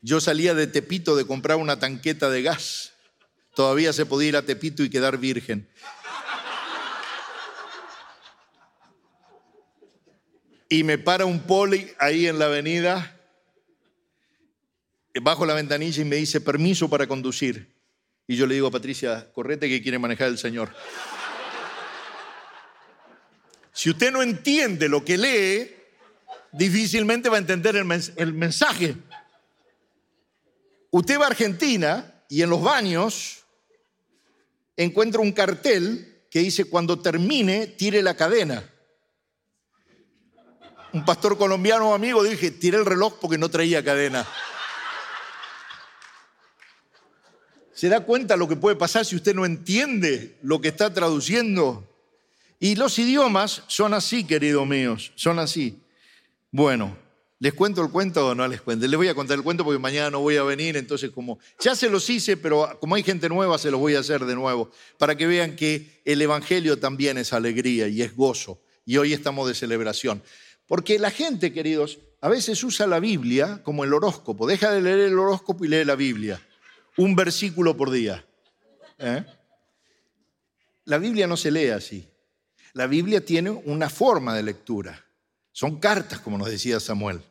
Yo 0.03 0.19
salía 0.19 0.53
de 0.53 0.67
Tepito 0.67 1.15
de 1.15 1.25
comprar 1.25 1.57
una 1.57 1.79
tanqueta 1.79 2.29
de 2.29 2.43
gas. 2.43 2.91
Todavía 3.55 3.93
se 3.93 4.05
podía 4.05 4.29
ir 4.29 4.35
a 4.35 4.41
Tepito 4.41 4.83
y 4.83 4.89
quedar 4.89 5.17
virgen. 5.17 5.69
Y 10.67 10.83
me 10.83 10.97
para 10.97 11.25
un 11.25 11.39
poli 11.39 11.89
ahí 11.99 12.27
en 12.27 12.37
la 12.37 12.45
avenida, 12.45 13.17
bajo 15.21 15.45
la 15.45 15.53
ventanilla 15.53 16.01
y 16.01 16.05
me 16.05 16.17
dice, 16.17 16.41
permiso 16.41 16.89
para 16.89 17.07
conducir. 17.07 17.73
Y 18.27 18.35
yo 18.35 18.45
le 18.45 18.55
digo 18.55 18.67
a 18.67 18.71
Patricia, 18.71 19.31
correte 19.33 19.69
que 19.69 19.81
quiere 19.81 19.99
manejar 19.99 20.27
el 20.27 20.37
Señor. 20.37 20.73
Si 23.71 23.89
usted 23.89 24.11
no 24.11 24.21
entiende 24.21 24.89
lo 24.89 25.05
que 25.05 25.17
lee, 25.17 25.75
difícilmente 26.51 27.29
va 27.29 27.37
a 27.37 27.39
entender 27.39 27.75
el, 27.75 28.33
mensaje. 28.33 28.95
Usted 30.93 31.19
va 31.19 31.23
a 31.23 31.29
Argentina 31.29 32.23
y 32.29 32.43
en 32.43 32.51
los 32.51 32.61
baños 32.61 33.45
encuentra 34.77 35.21
un 35.21 35.31
cartel 35.31 36.27
que 36.29 36.37
dice, 36.37 36.65
cuando 36.65 37.01
termine, 37.01 37.65
tire 37.65 38.03
la 38.03 38.15
cadena. 38.15 38.63
Un 40.91 41.03
pastor 41.03 41.35
colombiano 41.35 41.95
amigo 41.95 42.23
dije, 42.23 42.51
tiré 42.51 42.77
el 42.77 42.85
reloj 42.85 43.17
porque 43.19 43.39
no 43.39 43.49
traía 43.49 43.83
cadena. 43.83 44.27
¿Se 47.73 47.89
da 47.89 48.01
cuenta 48.01 48.37
lo 48.37 48.47
que 48.47 48.55
puede 48.55 48.75
pasar 48.75 49.03
si 49.03 49.15
usted 49.15 49.33
no 49.33 49.45
entiende 49.45 50.37
lo 50.43 50.61
que 50.61 50.67
está 50.67 50.93
traduciendo? 50.93 51.89
Y 52.59 52.75
los 52.75 52.99
idiomas 52.99 53.63
son 53.65 53.95
así, 53.95 54.25
queridos 54.25 54.67
míos, 54.67 55.11
son 55.15 55.39
así. 55.39 55.81
Bueno, 56.51 56.95
¿Les 57.43 57.53
cuento 57.53 57.83
el 57.83 57.91
cuento 57.91 58.25
o 58.25 58.33
no 58.33 58.47
les 58.47 58.61
cuento? 58.61 58.87
Les 58.87 58.95
voy 58.95 59.09
a 59.09 59.13
contar 59.13 59.35
el 59.37 59.43
cuento 59.43 59.65
porque 59.65 59.77
mañana 59.77 60.09
no 60.09 60.21
voy 60.21 60.37
a 60.37 60.43
venir, 60.43 60.77
entonces 60.77 61.11
como 61.11 61.39
ya 61.59 61.75
se 61.75 61.89
los 61.89 62.09
hice, 62.09 62.37
pero 62.37 62.77
como 62.79 62.95
hay 62.95 63.03
gente 63.03 63.27
nueva, 63.27 63.57
se 63.57 63.69
los 63.69 63.81
voy 63.81 63.95
a 63.95 63.99
hacer 63.99 64.23
de 64.23 64.33
nuevo, 64.33 64.71
para 64.97 65.17
que 65.17 65.27
vean 65.27 65.57
que 65.57 66.01
el 66.05 66.21
Evangelio 66.21 66.79
también 66.79 67.17
es 67.17 67.33
alegría 67.33 67.89
y 67.89 68.01
es 68.01 68.15
gozo, 68.15 68.61
y 68.85 68.95
hoy 68.95 69.11
estamos 69.11 69.45
de 69.45 69.55
celebración. 69.55 70.23
Porque 70.67 70.97
la 70.97 71.11
gente, 71.11 71.51
queridos, 71.51 71.99
a 72.21 72.29
veces 72.29 72.63
usa 72.63 72.87
la 72.87 73.01
Biblia 73.01 73.59
como 73.61 73.83
el 73.83 73.93
horóscopo, 73.93 74.47
deja 74.47 74.71
de 74.71 74.81
leer 74.81 74.99
el 74.99 75.19
horóscopo 75.19 75.65
y 75.65 75.67
lee 75.67 75.83
la 75.83 75.95
Biblia, 75.95 76.41
un 76.95 77.13
versículo 77.13 77.75
por 77.75 77.91
día. 77.91 78.25
¿eh? 78.99 79.25
La 80.85 80.97
Biblia 80.97 81.27
no 81.27 81.35
se 81.35 81.51
lee 81.51 81.71
así. 81.71 82.07
La 82.71 82.87
Biblia 82.87 83.25
tiene 83.25 83.49
una 83.49 83.89
forma 83.89 84.33
de 84.33 84.43
lectura. 84.43 85.03
Son 85.51 85.81
cartas, 85.81 86.21
como 86.21 86.37
nos 86.37 86.49
decía 86.49 86.79
Samuel. 86.79 87.21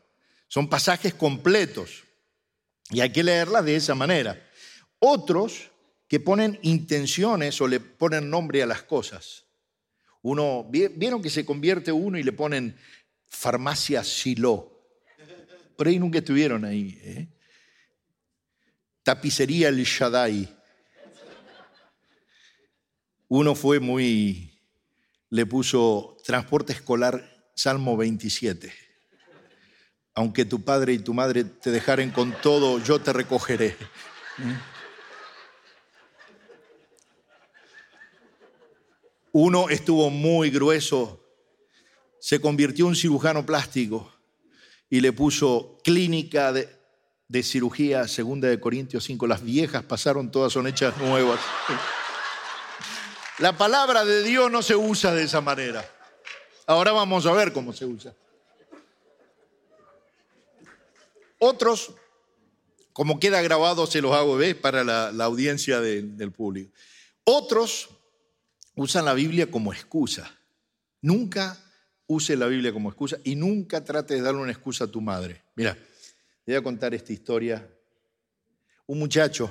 Son 0.52 0.68
pasajes 0.68 1.14
completos 1.14 2.04
y 2.90 3.00
hay 3.00 3.10
que 3.10 3.22
leerlas 3.22 3.64
de 3.64 3.74
esa 3.74 3.94
manera. 3.94 4.38
Otros 4.98 5.70
que 6.06 6.20
ponen 6.20 6.58
intenciones 6.60 7.58
o 7.62 7.66
le 7.66 7.80
ponen 7.80 8.28
nombre 8.28 8.62
a 8.62 8.66
las 8.66 8.82
cosas. 8.82 9.46
Uno, 10.20 10.68
vieron 10.70 11.22
que 11.22 11.30
se 11.30 11.46
convierte 11.46 11.90
uno 11.90 12.18
y 12.18 12.22
le 12.22 12.32
ponen 12.32 12.76
farmacia 13.30 14.04
Silo. 14.04 14.92
Por 15.74 15.88
ahí 15.88 15.98
nunca 15.98 16.18
estuvieron 16.18 16.66
ahí. 16.66 17.00
¿eh? 17.02 17.28
Tapicería 19.02 19.68
El 19.68 19.82
Shaddai. 19.82 20.54
Uno 23.28 23.54
fue 23.54 23.80
muy, 23.80 24.60
le 25.30 25.46
puso 25.46 26.18
transporte 26.22 26.74
escolar 26.74 27.50
Salmo 27.54 27.96
27 27.96 28.91
aunque 30.14 30.44
tu 30.44 30.62
padre 30.62 30.92
y 30.92 30.98
tu 30.98 31.14
madre 31.14 31.44
te 31.44 31.70
dejaren 31.70 32.10
con 32.10 32.32
todo, 32.32 32.78
yo 32.78 33.00
te 33.00 33.12
recogeré. 33.12 33.76
Uno 39.32 39.70
estuvo 39.70 40.10
muy 40.10 40.50
grueso, 40.50 41.20
se 42.20 42.40
convirtió 42.40 42.88
en 42.88 42.94
cirujano 42.94 43.46
plástico 43.46 44.12
y 44.90 45.00
le 45.00 45.12
puso 45.12 45.78
clínica 45.82 46.52
de, 46.52 46.68
de 47.28 47.42
cirugía, 47.42 48.06
segunda 48.06 48.48
de 48.48 48.60
Corintios 48.60 49.04
5. 49.04 49.26
Las 49.26 49.42
viejas 49.42 49.82
pasaron, 49.84 50.30
todas 50.30 50.52
son 50.52 50.66
hechas 50.66 50.98
nuevas. 50.98 51.40
La 53.38 53.56
palabra 53.56 54.04
de 54.04 54.22
Dios 54.22 54.50
no 54.50 54.60
se 54.60 54.76
usa 54.76 55.14
de 55.14 55.24
esa 55.24 55.40
manera. 55.40 55.82
Ahora 56.66 56.92
vamos 56.92 57.24
a 57.24 57.32
ver 57.32 57.54
cómo 57.54 57.72
se 57.72 57.86
usa. 57.86 58.14
Otros, 61.44 61.92
como 62.92 63.18
queda 63.18 63.42
grabado, 63.42 63.88
se 63.88 64.00
los 64.00 64.12
hago 64.12 64.36
ver 64.36 64.60
para 64.60 64.84
la, 64.84 65.24
audiencia 65.24 65.80
del 65.80 66.30
público. 66.30 66.72
Otros 67.24 67.88
usan 68.76 69.04
la 69.04 69.12
Biblia 69.12 69.50
como 69.50 69.72
excusa. 69.72 70.38
Nunca 71.00 71.58
use 72.06 72.36
la 72.36 72.46
Biblia 72.46 72.72
como 72.72 72.90
excusa 72.90 73.18
y 73.24 73.34
nunca 73.34 73.82
trate 73.82 74.14
de 74.14 74.20
darle 74.20 74.40
una 74.40 74.52
excusa 74.52 74.84
a 74.84 74.86
tu 74.86 75.00
madre. 75.00 75.42
Mira, 75.56 75.76
voy 76.46 76.54
a 76.54 76.62
contar 76.62 76.94
esta 76.94 77.12
historia. 77.12 77.68
Un 78.86 79.00
muchacho, 79.00 79.50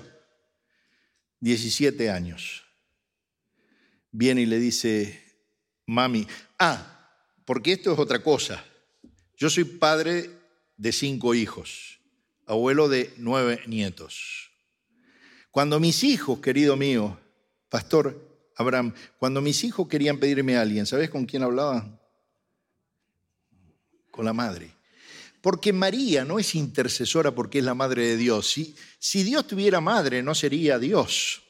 17 1.41 2.09
años, 2.09 2.63
viene 4.11 4.43
y 4.43 4.45
le 4.45 4.59
dice, 4.59 5.21
mami, 5.87 6.25
ah, 6.57 7.17
porque 7.43 7.73
esto 7.73 7.91
es 7.91 7.99
otra 7.99 8.23
cosa. 8.23 8.63
Yo 9.35 9.49
soy 9.49 9.65
padre 9.65 10.40
de 10.81 10.91
cinco 10.91 11.35
hijos, 11.35 11.99
abuelo 12.47 12.89
de 12.89 13.13
nueve 13.17 13.61
nietos. 13.67 14.49
Cuando 15.51 15.79
mis 15.79 16.03
hijos, 16.03 16.39
querido 16.39 16.75
mío, 16.75 17.19
pastor 17.69 18.19
Abraham, 18.55 18.91
cuando 19.19 19.41
mis 19.41 19.63
hijos 19.63 19.87
querían 19.87 20.17
pedirme 20.17 20.57
a 20.57 20.61
alguien, 20.61 20.87
¿sabes 20.87 21.11
con 21.11 21.27
quién 21.27 21.43
hablaban? 21.43 21.99
Con 24.09 24.25
la 24.25 24.33
madre. 24.33 24.71
Porque 25.39 25.71
María 25.71 26.25
no 26.25 26.39
es 26.39 26.55
intercesora 26.55 27.29
porque 27.29 27.59
es 27.59 27.63
la 27.63 27.75
madre 27.75 28.07
de 28.07 28.17
Dios. 28.17 28.49
Si, 28.49 28.75
si 28.97 29.21
Dios 29.21 29.45
tuviera 29.45 29.81
madre, 29.81 30.23
no 30.23 30.33
sería 30.33 30.79
Dios. 30.79 31.43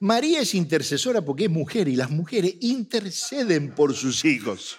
María 0.00 0.40
es 0.40 0.54
intercesora 0.54 1.22
porque 1.22 1.44
es 1.44 1.50
mujer 1.50 1.86
y 1.86 1.96
las 1.96 2.10
mujeres 2.10 2.54
interceden 2.60 3.74
por 3.74 3.94
sus 3.94 4.24
hijos. 4.24 4.78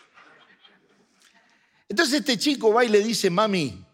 Entonces 1.89 2.19
este 2.19 2.37
chico 2.37 2.73
va 2.73 2.85
y 2.85 2.89
le 2.89 3.03
dice, 3.03 3.29
mami, 3.29 3.85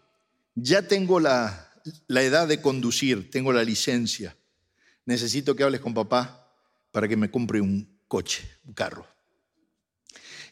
ya 0.54 0.82
tengo 0.82 1.20
la, 1.20 1.70
la 2.06 2.22
edad 2.22 2.48
de 2.48 2.60
conducir, 2.60 3.30
tengo 3.30 3.52
la 3.52 3.64
licencia. 3.64 4.36
Necesito 5.06 5.56
que 5.56 5.64
hables 5.64 5.80
con 5.80 5.94
papá 5.94 6.52
para 6.92 7.08
que 7.08 7.16
me 7.16 7.30
compre 7.30 7.60
un 7.60 7.98
coche, 8.08 8.48
un 8.64 8.74
carro. 8.74 9.06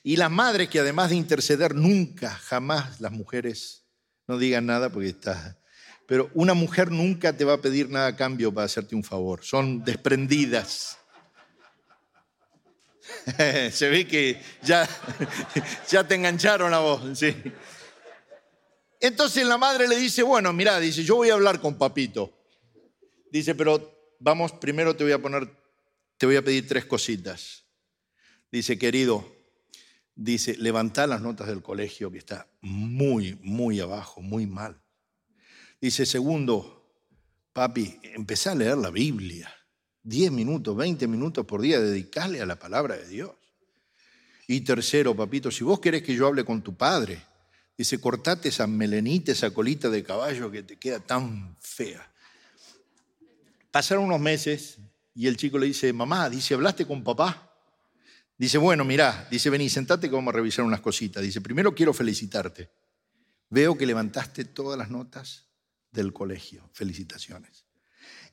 Y 0.03 0.17
las 0.17 0.31
madres 0.31 0.69
que 0.69 0.81
además 0.81 1.11
de 1.11 1.17
interceder, 1.17 1.75
nunca, 1.75 2.31
jamás 2.31 3.01
las 3.01 3.13
mujeres 3.13 3.85
no 4.27 4.39
digan 4.39 4.67
nada 4.67 4.91
porque 4.91 5.09
está 5.09 5.59
pero 6.09 6.31
una 6.33 6.55
mujer 6.55 6.91
nunca 6.91 7.37
te 7.37 7.45
va 7.45 7.53
a 7.53 7.61
pedir 7.61 7.91
nada 7.91 8.07
a 8.07 8.17
cambio 8.17 8.51
para 8.53 8.65
hacerte 8.65 8.97
un 8.97 9.05
favor. 9.05 9.45
Son 9.45 9.85
desprendidas. 9.85 10.97
Se 13.73 13.89
ve 13.89 14.07
que 14.07 14.41
ya, 14.63 14.89
ya 15.89 16.07
te 16.07 16.15
engancharon 16.15 16.73
a 16.75 16.79
vos. 16.79 17.19
¿sí? 17.19 17.35
Entonces 19.01 19.47
la 19.47 19.59
madre 19.59 19.87
le 19.87 19.97
dice, 19.97 20.23
bueno, 20.23 20.53
mira, 20.53 20.79
dice, 20.81 21.05
yo 21.05 21.17
voy 21.17 21.31
a 21.31 21.35
hablar 21.35 21.61
con 21.61 21.77
papito. 21.79 22.33
Dice, 23.31 23.55
pero 23.55 24.17
vamos, 24.19 24.53
primero 24.53 24.97
te 24.97 25.05
voy 25.05 25.13
a 25.13 25.23
poner, 25.23 25.49
te 26.17 26.27
voy 26.27 26.37
a 26.37 26.43
pedir 26.43 26.67
tres 26.67 26.85
cositas. 26.85 27.65
Dice, 28.51 28.79
querido, 28.79 29.31
dice, 30.15 30.57
levanta 30.57 31.07
las 31.07 31.21
notas 31.21 31.47
del 31.49 31.63
colegio 31.63 32.11
que 32.11 32.19
está 32.19 32.49
muy, 32.61 33.39
muy 33.43 33.81
abajo, 33.81 34.21
muy 34.21 34.47
mal. 34.47 34.83
Dice, 35.81 36.07
segundo, 36.07 36.91
papi, 37.53 38.01
empecé 38.03 38.51
a 38.51 38.55
leer 38.55 38.79
la 38.79 38.91
Biblia. 38.91 39.55
Diez 40.03 40.31
minutos, 40.31 40.77
veinte 40.77 41.07
minutos 41.07 41.45
por 41.45 41.61
día, 41.61 41.81
dedicarle 41.81 42.41
a 42.41 42.47
la 42.47 42.59
palabra 42.59 42.97
de 42.97 43.09
Dios. 43.09 43.33
Y 44.47 44.63
tercero, 44.63 45.15
papito, 45.15 45.51
si 45.51 45.65
vos 45.65 45.81
querés 45.81 46.03
que 46.03 46.15
yo 46.15 46.27
hable 46.27 46.45
con 46.45 46.63
tu 46.63 46.75
padre, 46.75 47.23
dice, 47.77 48.01
cortate 48.01 48.49
esa 48.49 48.67
melenita, 48.67 49.33
esa 49.33 49.51
colita 49.51 49.91
de 49.91 50.03
caballo 50.03 50.51
que 50.51 50.63
te 50.63 50.79
queda 50.79 51.01
tan 51.01 51.57
fea. 51.61 52.11
Pasaron 53.71 54.05
unos 54.05 54.21
meses 54.21 54.79
y 55.15 55.27
el 55.27 55.37
chico 55.37 55.59
le 55.59 55.67
dice, 55.67 55.93
mamá, 55.93 56.31
dice, 56.31 56.55
¿hablaste 56.55 56.87
con 56.87 57.05
papá? 57.05 57.53
Dice, 58.39 58.57
bueno, 58.57 58.85
mirá, 58.85 59.27
dice, 59.31 59.51
vení, 59.51 59.69
sentate 59.69 60.09
que 60.09 60.15
vamos 60.15 60.33
a 60.33 60.37
revisar 60.37 60.65
unas 60.65 60.81
cositas. 60.81 61.23
Dice, 61.23 61.41
primero 61.41 61.75
quiero 61.75 61.93
felicitarte. 61.93 62.71
Veo 63.51 63.77
que 63.77 63.85
levantaste 63.85 64.45
todas 64.45 64.79
las 64.79 64.91
notas 64.91 65.47
del 65.91 66.13
colegio. 66.13 66.71
Felicitaciones. 66.73 67.65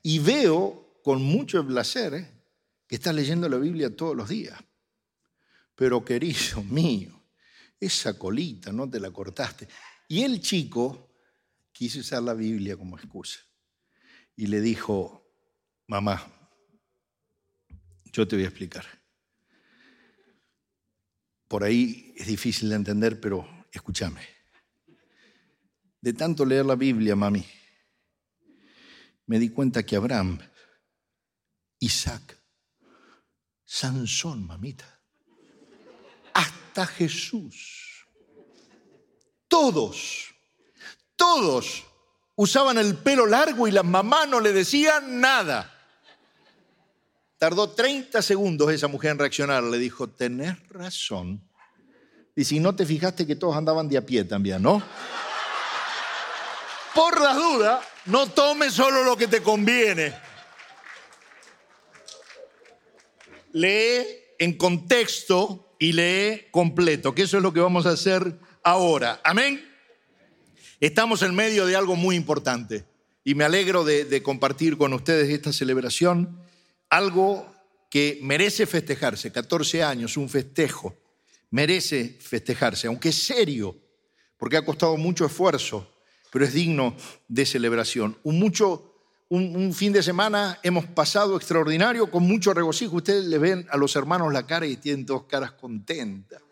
Y 0.02 0.20
veo 0.20 0.85
con 1.06 1.22
mucho 1.22 1.64
placer 1.64 2.14
¿eh? 2.14 2.32
que 2.88 2.96
estás 2.96 3.14
leyendo 3.14 3.48
la 3.48 3.58
Biblia 3.58 3.94
todos 3.94 4.16
los 4.16 4.28
días. 4.28 4.58
Pero 5.76 6.04
querido 6.04 6.64
mío, 6.68 7.22
esa 7.78 8.18
colita 8.18 8.72
no 8.72 8.90
te 8.90 8.98
la 8.98 9.12
cortaste. 9.12 9.68
Y 10.08 10.22
el 10.22 10.40
chico 10.40 11.14
quiso 11.70 12.00
usar 12.00 12.24
la 12.24 12.34
Biblia 12.34 12.76
como 12.76 12.98
excusa. 12.98 13.38
Y 14.34 14.48
le 14.48 14.60
dijo, 14.60 15.32
mamá, 15.86 16.26
yo 18.06 18.26
te 18.26 18.34
voy 18.34 18.44
a 18.44 18.48
explicar. 18.48 18.84
Por 21.46 21.62
ahí 21.62 22.14
es 22.16 22.26
difícil 22.26 22.70
de 22.70 22.74
entender, 22.74 23.20
pero 23.20 23.46
escúchame 23.70 24.22
de 26.00 26.12
tanto 26.14 26.44
leer 26.44 26.66
la 26.66 26.74
Biblia, 26.74 27.14
mami, 27.14 27.44
me 29.26 29.38
di 29.38 29.50
cuenta 29.50 29.84
que 29.84 29.94
Abraham, 29.94 30.40
Isaac, 31.80 32.40
Sansón, 33.64 34.46
mamita, 34.46 35.00
hasta 36.32 36.86
Jesús, 36.86 38.06
todos, 39.48 40.34
todos 41.16 41.84
usaban 42.34 42.78
el 42.78 42.96
pelo 42.96 43.26
largo 43.26 43.66
y 43.66 43.70
las 43.70 43.84
mamás 43.84 44.28
no 44.28 44.40
le 44.40 44.52
decían 44.52 45.20
nada. 45.20 45.72
Tardó 47.38 47.70
30 47.70 48.22
segundos 48.22 48.72
esa 48.72 48.88
mujer 48.88 49.12
en 49.12 49.18
reaccionar. 49.18 49.62
Le 49.62 49.78
dijo, 49.78 50.08
tenés 50.08 50.56
razón. 50.68 51.46
Y 52.34 52.44
si 52.44 52.60
no 52.60 52.74
te 52.74 52.86
fijaste 52.86 53.26
que 53.26 53.36
todos 53.36 53.56
andaban 53.56 53.88
de 53.88 53.98
a 53.98 54.06
pie 54.06 54.24
también, 54.24 54.62
¿no? 54.62 54.82
por 56.96 57.20
las 57.20 57.36
dudas, 57.36 57.84
no 58.06 58.26
tomes 58.26 58.72
solo 58.72 59.04
lo 59.04 59.18
que 59.18 59.28
te 59.28 59.42
conviene. 59.42 60.18
Lee 63.56 64.04
en 64.38 64.52
contexto 64.54 65.74
y 65.78 65.92
lee 65.92 66.46
completo, 66.50 67.14
que 67.14 67.22
eso 67.22 67.38
es 67.38 67.42
lo 67.42 67.52
que 67.52 67.60
vamos 67.60 67.86
a 67.86 67.90
hacer 67.90 68.38
ahora. 68.62 69.20
Amén. 69.24 69.66
Estamos 70.80 71.22
en 71.22 71.34
medio 71.34 71.64
de 71.64 71.74
algo 71.74 71.96
muy 71.96 72.16
importante 72.16 72.84
y 73.24 73.34
me 73.34 73.44
alegro 73.44 73.84
de, 73.84 74.22
compartir 74.22 74.76
con 74.76 74.92
ustedes 74.92 75.30
esta 75.30 75.52
celebración, 75.52 76.38
algo 76.90 77.50
que 77.90 78.18
merece 78.22 78.66
festejarse, 78.66 79.32
14 79.32 79.82
años, 79.82 80.16
un 80.16 80.28
festejo, 80.28 80.94
merece 81.50 82.18
festejarse, 82.20 82.88
aunque 82.88 83.08
es 83.08 83.22
serio, 83.22 83.76
porque 84.36 84.58
ha 84.58 84.64
costado 84.64 84.96
mucho 84.96 85.24
esfuerzo 85.24 85.90
pero 86.36 86.44
es 86.44 86.52
digno 86.52 86.94
de 87.28 87.46
celebración. 87.46 88.18
Un, 88.22 88.38
mucho, 88.38 88.95
un, 89.28 89.74
fin 89.74 89.92
de 89.92 90.02
semana 90.02 90.58
hemos 90.62 90.84
pasado 90.86 91.36
extraordinario 91.36 92.10
con 92.10 92.22
mucho 92.22 92.54
regocijo. 92.54 92.96
Ustedes 92.96 93.24
le 93.24 93.38
ven 93.38 93.66
a 93.70 93.76
los 93.76 93.96
hermanos 93.96 94.32
la 94.32 94.46
cara 94.46 94.66
y 94.66 94.76
tienen 94.76 95.04
dos 95.04 95.24
caras 95.24 95.52
contentas, 95.52 96.42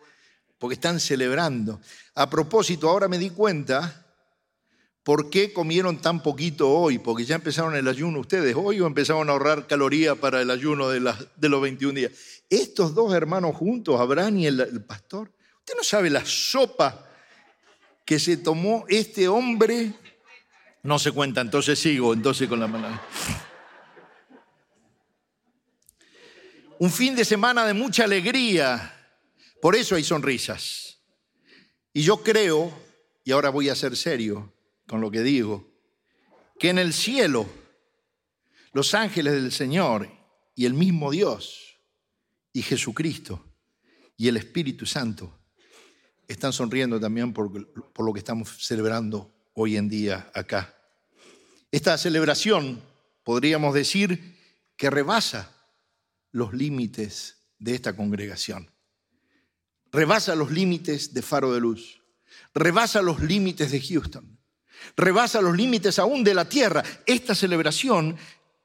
porque 0.57 0.75
están 0.75 0.99
celebrando. 0.99 1.79
A 2.15 2.29
propósito, 2.29 2.89
ahora 2.89 3.07
me 3.07 3.17
di 3.17 3.29
cuenta 3.29 4.05
por 5.03 5.29
qué 5.29 5.53
comieron 5.53 6.01
tan 6.01 6.21
poquito 6.21 6.69
hoy, 6.69 6.97
porque 6.97 7.25
ya 7.25 7.35
empezaron 7.35 7.75
el 7.75 7.87
ayuno 7.87 8.19
ustedes 8.19 8.55
hoy 8.57 8.81
o 8.81 8.87
empezaron 8.87 9.29
a 9.29 9.33
ahorrar 9.33 9.67
calorías 9.67 10.17
para 10.17 10.41
el 10.41 10.49
ayuno 10.49 10.89
de, 10.89 10.99
los 10.99 11.61
21 11.61 11.93
días. 11.93 12.11
Estos 12.49 12.93
dos 12.95 13.13
hermanos 13.13 13.55
juntos, 13.55 13.99
Abraham 14.01 14.39
y 14.39 14.47
el 14.47 14.83
pastor, 14.83 15.31
usted 15.59 15.75
no 15.77 15.83
sabe 15.83 16.09
la 16.09 16.25
sopa 16.25 17.07
que 18.03 18.19
se 18.19 18.37
tomó 18.37 18.85
este 18.87 19.27
hombre, 19.27 19.93
no 20.85 20.99
se 20.99 21.11
cuenta, 21.11 21.41
entonces 21.41 21.79
sigo, 21.79 22.13
entonces 22.13 22.47
con 22.47 22.59
la 22.59 22.67
mano. 22.67 23.01
Un 26.77 26.91
fin 26.91 27.15
de 27.15 27.25
semana 27.25 27.65
de 27.65 27.73
mucha 27.73 28.03
alegría, 28.03 28.93
por 29.61 29.75
eso 29.75 29.95
hay 29.95 30.03
sonrisas. 30.03 30.99
Y 31.91 32.03
yo 32.03 32.21
creo 32.21 32.71
y 33.23 33.31
ahora 33.31 33.49
voy 33.49 33.69
a 33.69 33.75
ser 33.75 33.97
serio 33.97 34.53
con 34.85 35.01
lo 35.01 35.09
que 35.09 35.23
digo, 35.23 35.67
que 36.59 36.69
en 36.69 36.77
el 36.77 36.93
cielo 36.93 37.47
los 38.71 38.93
ángeles 38.93 39.33
del 39.33 39.51
Señor 39.51 40.07
y 40.53 40.67
el 40.67 40.75
mismo 40.75 41.09
Dios 41.09 41.79
y 42.53 42.61
Jesucristo 42.61 43.43
y 44.17 44.27
el 44.27 44.37
Espíritu 44.37 44.85
Santo 44.85 45.35
están 46.27 46.53
sonriendo 46.53 46.99
también 46.99 47.33
por, 47.33 47.73
por 47.91 48.05
lo 48.05 48.13
que 48.13 48.19
estamos 48.19 48.63
celebrando 48.63 49.33
hoy 49.55 49.77
en 49.77 49.89
día 49.89 50.29
acá. 50.35 50.74
Esta 51.75 51.97
celebración, 51.97 52.81
podríamos 53.25 53.73
decir, 53.73 54.39
que 54.77 54.89
rebasa 54.89 55.51
los 56.31 56.53
límites 56.53 57.49
de 57.59 57.75
esta 57.75 57.97
congregación. 57.97 58.71
Rebasa 59.91 60.35
los 60.35 60.51
límites 60.51 61.13
de 61.13 61.21
Faro 61.21 61.53
de 61.53 61.59
Luz. 61.59 62.01
Rebasa 62.53 63.01
los 63.01 63.19
límites 63.19 63.71
de 63.71 63.81
Houston. 63.81 64.39
Rebasa 64.95 65.41
los 65.41 65.53
límites 65.53 65.99
aún 65.99 66.23
de 66.23 66.33
la 66.33 66.47
tierra. 66.47 66.81
Esta 67.05 67.35
celebración 67.35 68.15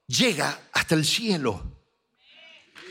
llega 0.07 0.61
hasta 0.71 0.95
el 0.95 1.03
cielo. 1.03 1.81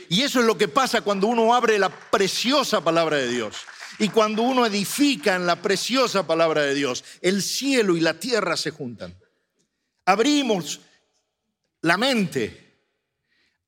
Y 0.07 0.21
eso 0.21 0.39
es 0.39 0.45
lo 0.45 0.55
que 0.55 0.67
pasa 0.67 1.01
cuando 1.01 1.25
uno 1.25 1.55
abre 1.55 1.79
la 1.79 1.89
preciosa 1.89 2.83
palabra 2.83 3.17
de 3.17 3.27
Dios. 3.27 3.55
Y 3.97 4.09
cuando 4.09 4.43
uno 4.43 4.67
edifica 4.67 5.35
en 5.35 5.47
la 5.47 5.63
preciosa 5.63 6.27
palabra 6.27 6.61
de 6.61 6.75
Dios, 6.75 7.03
el 7.21 7.41
cielo 7.41 7.97
y 7.97 8.01
la 8.01 8.19
tierra 8.19 8.55
se 8.55 8.69
juntan. 8.69 9.19
Abrimos 10.05 10.81
la 11.81 11.97
mente 11.97 12.71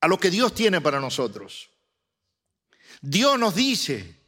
a 0.01 0.07
lo 0.07 0.19
que 0.19 0.29
Dios 0.29 0.53
tiene 0.53 0.81
para 0.81 0.99
nosotros. 0.99 1.69
Dios 3.01 3.37
nos 3.37 3.55
dice, 3.55 4.21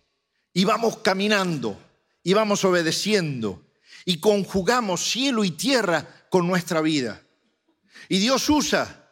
y 0.54 0.64
vamos 0.66 0.98
caminando, 0.98 1.80
y 2.24 2.34
vamos 2.34 2.64
obedeciendo, 2.66 3.66
y 4.06 4.20
conjugamos 4.20 5.02
cielo 5.10 5.44
y 5.44 5.52
tierra 5.52 6.28
con 6.30 6.48
nuestra 6.48 6.82
vida. 6.82 7.22
Y 8.10 8.20
Dios 8.20 8.50
usa 8.50 9.10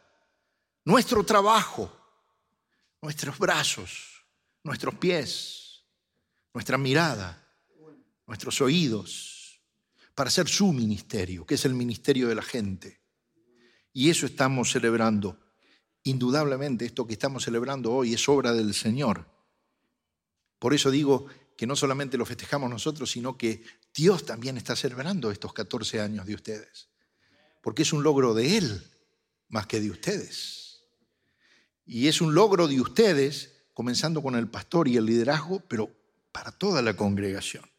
nuestro 0.86 1.24
trabajo, 1.26 1.92
nuestros 3.02 3.38
brazos, 3.38 4.24
nuestros 4.64 4.96
pies, 4.96 5.84
nuestra 6.54 6.78
mirada, 6.78 7.44
nuestros 8.28 8.62
oídos, 8.62 9.33
para 10.16 10.28
hacer 10.28 10.48
su 10.48 10.72
ministerio, 10.74 11.46
que 11.46 11.56
es 11.56 11.66
el 11.66 11.74
ministerio 11.74 12.28
de 12.28 12.36
la 12.36 12.42
gente. 12.42 13.02
Y 13.92 14.10
eso 14.10 14.26
estamos 14.26 14.72
celebrando. 14.72 15.40
Indudablemente 16.04 16.86
esto 16.86 17.08
que 17.08 17.14
estamos 17.14 17.44
celebrando 17.44 17.94
hoy 17.94 18.14
es 18.14 18.28
obra 18.28 18.54
del 18.54 18.74
Señor. 18.74 19.28
Por 20.60 20.74
eso 20.74 20.92
digo 20.92 21.28
que 21.58 21.68
no 21.68 21.76
solamente 21.76 22.18
lo 22.18 22.26
festejamos 22.26 22.70
nosotros, 22.70 23.12
sino 23.12 23.38
que 23.38 23.64
Dios 23.94 24.26
también 24.26 24.58
está 24.58 24.76
celebrando 24.76 25.32
estos 25.32 25.54
14 25.54 26.02
años 26.02 26.26
de 26.26 26.36
ustedes. 26.36 26.90
Porque 27.62 27.84
es 27.84 27.94
un 27.94 28.04
logro 28.04 28.34
de 28.34 28.58
Él 28.58 28.84
más 29.50 29.68
que 29.68 29.80
de 29.80 29.92
ustedes. 29.92 30.82
Y 31.86 32.08
es 32.08 32.22
un 32.22 32.34
logro 32.34 32.68
de 32.68 32.82
ustedes, 32.82 33.66
comenzando 33.74 34.22
con 34.22 34.36
el 34.36 34.48
pastor 34.48 34.88
y 34.88 34.98
el 34.98 35.06
liderazgo, 35.06 35.62
pero 35.68 35.92
para 36.32 36.52
toda 36.52 36.82
la 36.82 36.96
congregación. 36.96 37.73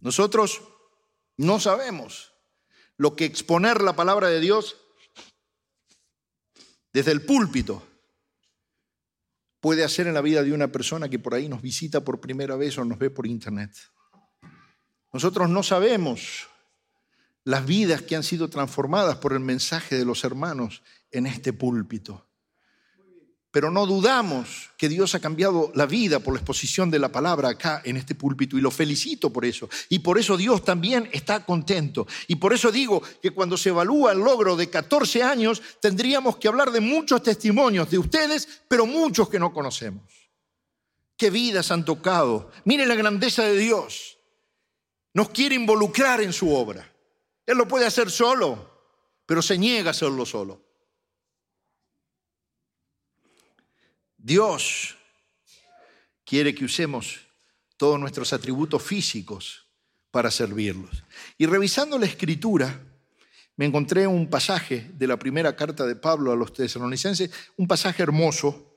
Nosotros 0.00 0.62
no 1.36 1.60
sabemos 1.60 2.32
lo 2.96 3.16
que 3.16 3.24
exponer 3.24 3.80
la 3.82 3.96
palabra 3.96 4.28
de 4.28 4.40
Dios 4.40 4.76
desde 6.92 7.12
el 7.12 7.24
púlpito 7.24 7.82
puede 9.60 9.84
hacer 9.84 10.06
en 10.06 10.14
la 10.14 10.20
vida 10.20 10.42
de 10.42 10.52
una 10.52 10.72
persona 10.72 11.08
que 11.08 11.18
por 11.18 11.34
ahí 11.34 11.48
nos 11.48 11.62
visita 11.62 12.02
por 12.02 12.20
primera 12.20 12.56
vez 12.56 12.78
o 12.78 12.84
nos 12.84 12.98
ve 12.98 13.10
por 13.10 13.26
internet. 13.26 13.72
Nosotros 15.12 15.48
no 15.48 15.62
sabemos 15.62 16.48
las 17.44 17.66
vidas 17.66 18.02
que 18.02 18.16
han 18.16 18.22
sido 18.22 18.48
transformadas 18.48 19.16
por 19.16 19.32
el 19.32 19.40
mensaje 19.40 19.96
de 19.96 20.04
los 20.04 20.24
hermanos 20.24 20.82
en 21.10 21.26
este 21.26 21.52
púlpito. 21.52 22.29
Pero 23.52 23.70
no 23.70 23.84
dudamos 23.84 24.70
que 24.76 24.88
Dios 24.88 25.14
ha 25.16 25.20
cambiado 25.20 25.72
la 25.74 25.86
vida 25.86 26.20
por 26.20 26.34
la 26.34 26.38
exposición 26.38 26.88
de 26.88 27.00
la 27.00 27.10
palabra 27.10 27.48
acá 27.48 27.82
en 27.84 27.96
este 27.96 28.14
púlpito 28.14 28.56
y 28.56 28.60
lo 28.60 28.70
felicito 28.70 29.32
por 29.32 29.44
eso. 29.44 29.68
Y 29.88 29.98
por 29.98 30.18
eso 30.18 30.36
Dios 30.36 30.64
también 30.64 31.08
está 31.12 31.44
contento. 31.44 32.06
Y 32.28 32.36
por 32.36 32.52
eso 32.52 32.70
digo 32.70 33.02
que 33.20 33.32
cuando 33.32 33.56
se 33.56 33.70
evalúa 33.70 34.12
el 34.12 34.18
logro 34.18 34.54
de 34.54 34.70
14 34.70 35.24
años, 35.24 35.60
tendríamos 35.80 36.36
que 36.36 36.46
hablar 36.46 36.70
de 36.70 36.80
muchos 36.80 37.24
testimonios 37.24 37.90
de 37.90 37.98
ustedes, 37.98 38.62
pero 38.68 38.86
muchos 38.86 39.28
que 39.28 39.40
no 39.40 39.52
conocemos. 39.52 40.04
¿Qué 41.16 41.28
vidas 41.28 41.72
han 41.72 41.84
tocado? 41.84 42.52
Mire 42.64 42.86
la 42.86 42.94
grandeza 42.94 43.42
de 43.42 43.56
Dios. 43.56 44.18
Nos 45.12 45.30
quiere 45.30 45.56
involucrar 45.56 46.20
en 46.20 46.32
su 46.32 46.54
obra. 46.54 46.88
Él 47.44 47.58
lo 47.58 47.66
puede 47.66 47.84
hacer 47.84 48.12
solo, 48.12 48.70
pero 49.26 49.42
se 49.42 49.58
niega 49.58 49.88
a 49.88 49.90
hacerlo 49.90 50.24
solo. 50.24 50.69
Dios 54.22 54.96
quiere 56.24 56.54
que 56.54 56.66
usemos 56.66 57.20
todos 57.78 57.98
nuestros 57.98 58.32
atributos 58.34 58.82
físicos 58.82 59.66
para 60.10 60.30
servirlos. 60.30 61.02
Y 61.38 61.46
revisando 61.46 61.98
la 61.98 62.04
escritura, 62.04 62.78
me 63.56 63.64
encontré 63.64 64.06
un 64.06 64.28
pasaje 64.28 64.90
de 64.94 65.06
la 65.06 65.18
primera 65.18 65.56
carta 65.56 65.86
de 65.86 65.96
Pablo 65.96 66.32
a 66.32 66.36
los 66.36 66.52
tesalonicenses, 66.52 67.30
un 67.56 67.66
pasaje 67.66 68.02
hermoso 68.02 68.76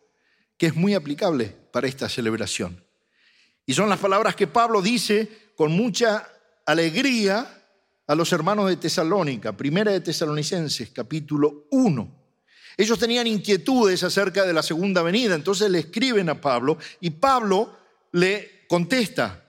que 0.58 0.67
es 0.67 0.75
muy 0.75 0.93
aplicable 0.93 1.53
para 1.73 1.88
esta 1.88 2.08
celebración. 2.08 2.82
Y 3.65 3.73
son 3.73 3.89
las 3.89 3.99
palabras 3.99 4.36
que 4.36 4.47
Pablo 4.47 4.82
dice 4.82 5.51
con 5.56 5.73
mucha 5.73 6.29
alegría 6.65 7.65
a 8.08 8.15
los 8.15 8.32
hermanos 8.32 8.69
de 8.69 8.77
Tesalónica, 8.77 9.56
primera 9.56 9.91
de 9.91 10.01
Tesalonicenses, 10.01 10.89
capítulo 10.91 11.67
1 11.71 12.22
ellos 12.77 12.97
tenían 12.99 13.27
inquietudes 13.27 14.03
acerca 14.03 14.45
de 14.45 14.53
la 14.53 14.63
segunda 14.63 15.01
venida, 15.01 15.36
entonces 15.36 15.69
le 15.69 15.79
escriben 15.79 16.29
a 16.29 16.39
Pablo 16.39 16.77
y 17.01 17.12
Pablo 17.12 17.77
le 18.12 18.65
contesta 18.67 19.45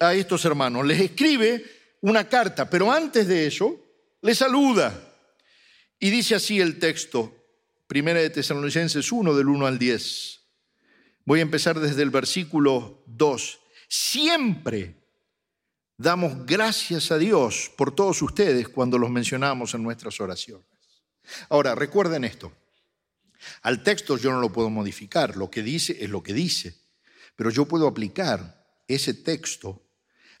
a 0.00 0.14
estos 0.14 0.44
hermanos, 0.44 0.86
les 0.86 1.00
escribe 1.00 1.64
una 2.02 2.28
carta, 2.28 2.68
pero 2.68 2.92
antes 2.92 3.26
de 3.26 3.46
eso 3.46 3.78
le 4.22 4.34
saluda. 4.34 5.02
Y 5.98 6.10
dice 6.10 6.34
así 6.34 6.60
el 6.60 6.78
texto, 6.78 7.32
Primera 7.86 8.20
de 8.20 8.30
Tesalonicenses 8.30 9.12
1 9.12 9.34
del 9.34 9.48
1 9.48 9.66
al 9.66 9.78
10. 9.78 10.40
Voy 11.24 11.38
a 11.38 11.42
empezar 11.42 11.78
desde 11.80 12.02
el 12.02 12.10
versículo 12.10 13.02
2. 13.06 13.60
Siempre 13.88 14.96
damos 15.96 16.44
gracias 16.44 17.10
a 17.10 17.18
Dios 17.18 17.70
por 17.76 17.94
todos 17.94 18.20
ustedes 18.22 18.68
cuando 18.68 18.98
los 18.98 19.10
mencionamos 19.10 19.74
en 19.74 19.82
nuestras 19.82 20.20
oraciones. 20.20 20.75
Ahora, 21.48 21.74
recuerden 21.74 22.24
esto. 22.24 22.52
Al 23.62 23.82
texto 23.82 24.16
yo 24.16 24.32
no 24.32 24.40
lo 24.40 24.52
puedo 24.52 24.70
modificar, 24.70 25.36
lo 25.36 25.50
que 25.50 25.62
dice 25.62 25.96
es 26.00 26.10
lo 26.10 26.22
que 26.22 26.32
dice, 26.32 26.74
pero 27.36 27.50
yo 27.50 27.66
puedo 27.66 27.86
aplicar 27.86 28.64
ese 28.88 29.14
texto 29.14 29.82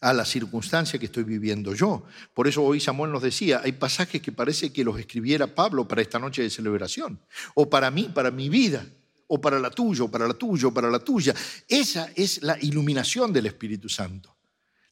a 0.00 0.12
la 0.12 0.24
circunstancia 0.24 0.98
que 0.98 1.06
estoy 1.06 1.24
viviendo 1.24 1.74
yo. 1.74 2.04
Por 2.34 2.48
eso 2.48 2.62
hoy 2.62 2.80
Samuel 2.80 3.12
nos 3.12 3.22
decía, 3.22 3.60
hay 3.64 3.72
pasajes 3.72 4.20
que 4.20 4.32
parece 4.32 4.72
que 4.72 4.84
los 4.84 4.98
escribiera 4.98 5.54
Pablo 5.54 5.88
para 5.88 6.02
esta 6.02 6.18
noche 6.18 6.42
de 6.42 6.50
celebración, 6.50 7.20
o 7.54 7.68
para 7.68 7.90
mí, 7.90 8.10
para 8.14 8.30
mi 8.30 8.48
vida, 8.48 8.86
o 9.28 9.40
para 9.40 9.58
la 9.58 9.70
tuya, 9.70 10.04
o 10.04 10.10
para 10.10 10.28
la 10.28 10.34
tuya, 10.34 10.68
o 10.68 10.74
para 10.74 10.90
la 10.90 11.00
tuya. 11.00 11.34
Esa 11.68 12.10
es 12.14 12.42
la 12.42 12.58
iluminación 12.60 13.32
del 13.32 13.46
Espíritu 13.46 13.88
Santo. 13.88 14.36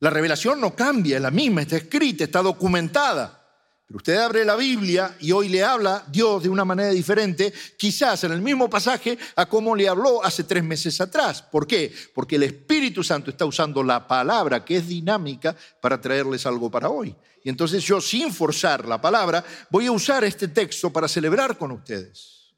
La 0.00 0.10
revelación 0.10 0.60
no 0.60 0.74
cambia, 0.74 1.16
es 1.16 1.22
la 1.22 1.30
misma, 1.30 1.62
está 1.62 1.76
escrita, 1.76 2.24
está 2.24 2.42
documentada. 2.42 3.43
Pero 3.86 3.98
usted 3.98 4.16
abre 4.16 4.44
la 4.44 4.56
Biblia 4.56 5.14
y 5.20 5.30
hoy 5.32 5.48
le 5.48 5.62
habla 5.62 6.04
Dios 6.08 6.42
de 6.42 6.48
una 6.48 6.64
manera 6.64 6.90
diferente, 6.90 7.52
quizás 7.76 8.24
en 8.24 8.32
el 8.32 8.40
mismo 8.40 8.70
pasaje 8.70 9.18
a 9.36 9.46
como 9.46 9.76
le 9.76 9.88
habló 9.88 10.24
hace 10.24 10.44
tres 10.44 10.64
meses 10.64 11.00
atrás. 11.00 11.42
¿Por 11.42 11.66
qué? 11.66 11.92
Porque 12.14 12.36
el 12.36 12.44
Espíritu 12.44 13.04
Santo 13.04 13.30
está 13.30 13.44
usando 13.44 13.82
la 13.82 14.08
palabra 14.08 14.64
que 14.64 14.78
es 14.78 14.88
dinámica 14.88 15.54
para 15.82 16.00
traerles 16.00 16.46
algo 16.46 16.70
para 16.70 16.88
hoy. 16.88 17.14
Y 17.42 17.50
entonces 17.50 17.84
yo, 17.84 18.00
sin 18.00 18.32
forzar 18.32 18.88
la 18.88 18.98
palabra, 18.98 19.44
voy 19.68 19.86
a 19.86 19.92
usar 19.92 20.24
este 20.24 20.48
texto 20.48 20.90
para 20.90 21.06
celebrar 21.06 21.58
con 21.58 21.70
ustedes. 21.72 22.54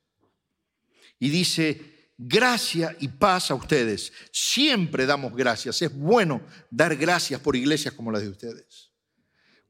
Y 1.19 1.29
dice, 1.29 2.13
gracia 2.17 2.97
y 3.01 3.09
paz 3.09 3.51
a 3.51 3.57
ustedes. 3.57 4.13
Siempre 4.31 5.07
damos 5.07 5.35
gracias. 5.35 5.83
Es 5.83 5.93
bueno 5.93 6.41
dar 6.71 6.95
gracias 6.95 7.41
por 7.41 7.57
iglesias 7.57 7.95
como 7.95 8.13
las 8.13 8.23
de 8.23 8.29
ustedes. 8.29 8.86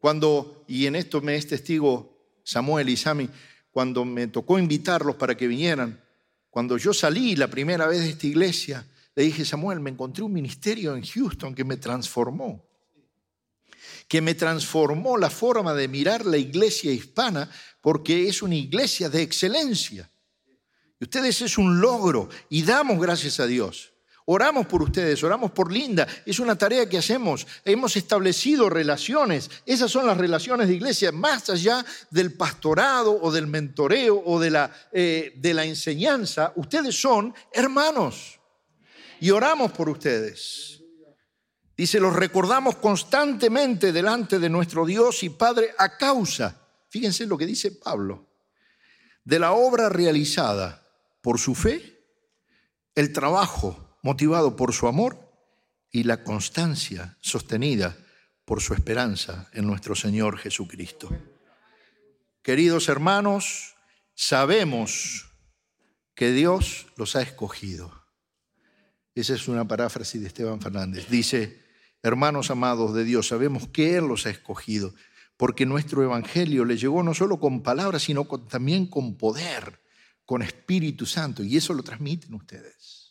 Cuando, 0.07 0.63
y 0.69 0.87
en 0.87 0.95
esto 0.95 1.21
me 1.21 1.35
es 1.35 1.49
testigo 1.49 2.39
Samuel 2.45 2.89
y 2.91 2.97
Sami, 2.97 3.29
cuando 3.73 4.05
me 4.05 4.29
tocó 4.29 4.57
invitarlos 4.57 5.17
para 5.17 5.37
que 5.37 5.49
vinieran, 5.49 6.01
cuando 6.49 6.79
yo 6.79 6.95
salí 6.95 7.35
la 7.35 7.49
primera 7.49 7.89
vez 7.89 8.03
de 8.03 8.11
esta 8.11 8.29
iglesia, 8.29 8.87
le 9.17 9.25
dije, 9.25 9.45
Samuel, 9.45 9.81
me 9.81 9.91
encontré 9.91 10.23
un 10.23 10.33
ministerio 10.33 10.95
en 10.95 11.05
Houston 11.05 11.57
que 11.57 11.65
me 11.65 11.77
transformó, 11.77 12.65
que 14.07 14.21
me 14.21 14.37
transformó 14.37 15.19
la 15.19 15.29
forma 15.29 15.75
de 15.75 15.89
mirar 15.89 16.25
la 16.25 16.37
iglesia 16.37 16.93
hispana 16.93 17.51
porque 17.81 18.29
es 18.29 18.43
una 18.43 18.55
iglesia 18.55 19.09
de 19.09 19.23
excelencia. 19.23 20.09
Y 21.01 21.05
ustedes 21.05 21.43
es 21.43 21.59
un 21.59 21.81
logro 21.81 22.29
y 22.49 22.63
damos 22.63 23.01
gracias 23.01 23.41
a 23.41 23.47
Dios. 23.49 23.93
Oramos 24.29 24.67
por 24.67 24.83
ustedes, 24.83 25.23
oramos 25.23 25.53
por 25.53 25.71
Linda. 25.73 26.07
Es 26.27 26.41
una 26.41 26.59
tarea 26.59 26.89
que 26.89 26.99
hacemos. 26.99 27.47
Hemos 27.65 27.97
establecido 27.97 28.69
relaciones. 28.69 29.49
Esas 29.65 29.89
son 29.89 30.05
las 30.05 30.17
relaciones 30.17 30.67
de 30.67 30.75
iglesia, 30.75 31.13
más 31.13 31.49
allá 31.49 31.85
del 32.11 32.33
pastorado 32.33 33.17
o 33.23 33.31
del 33.31 33.47
mentoreo 33.47 34.21
o 34.27 34.41
de 34.41 34.51
la, 34.51 34.73
eh, 34.91 35.33
de 35.37 35.55
la 35.55 35.65
enseñanza. 35.65 36.53
Ustedes 36.57 37.01
son 37.01 37.33
hermanos. 37.53 38.41
Y 39.21 39.31
oramos 39.31 39.71
por 39.71 39.89
ustedes. 39.89 40.83
Dice, 41.77 42.01
los 42.01 42.17
recordamos 42.17 42.77
constantemente 42.77 43.93
delante 43.93 44.41
de 44.41 44.49
nuestro 44.49 44.85
Dios 44.85 45.23
y 45.23 45.31
Padre 45.31 45.73
a 45.79 45.97
causa, 45.97 46.67
fíjense 46.89 47.27
lo 47.27 47.39
que 47.39 47.47
dice 47.47 47.71
Pablo, 47.71 48.27
de 49.23 49.39
la 49.39 49.53
obra 49.53 49.89
realizada 49.89 50.83
por 51.21 51.39
su 51.39 51.55
fe, 51.55 52.01
el 52.95 53.13
trabajo 53.13 53.86
motivado 54.07 54.55
por 54.55 54.73
su 54.73 54.87
amor 54.87 55.19
y 55.91 56.05
la 56.05 56.23
constancia 56.23 57.19
sostenida 57.21 57.97
por 58.45 58.63
su 58.63 58.73
esperanza 58.73 59.51
en 59.53 59.67
nuestro 59.67 59.97
Señor 59.97 60.39
Jesucristo. 60.39 61.09
Queridos 62.41 62.89
hermanos, 62.89 63.75
sabemos 64.15 65.27
que 66.15 66.31
Dios 66.31 66.87
los 66.97 67.17
ha 67.17 67.23
escogido. 67.23 67.93
Esa 69.13 69.35
es 69.35 69.49
una 69.49 69.67
paráfrasis 69.67 70.21
de 70.21 70.29
Esteban 70.29 70.61
Fernández. 70.61 71.09
Dice, 71.09 71.65
hermanos 72.01 72.53
amados 72.53 72.95
de 72.95 73.03
Dios, 73.03 73.27
sabemos 73.27 73.67
que 73.67 73.97
Él 73.97 74.07
los 74.07 74.25
ha 74.27 74.31
escogido, 74.31 74.95
porque 75.37 75.67
nuestro 75.67 76.05
Evangelio 76.05 76.65
le 76.65 76.77
llegó 76.77 77.03
no 77.03 77.13
solo 77.13 77.41
con 77.41 77.65
palabras, 77.65 78.05
sino 78.05 78.25
también 78.25 78.87
con 78.87 79.17
poder 79.17 79.81
con 80.25 80.43
Espíritu 80.43 81.07
Santo 81.07 81.43
y 81.43 81.57
eso 81.57 81.75
lo 81.75 81.83
transmiten 81.83 82.35
ustedes. 82.35 83.06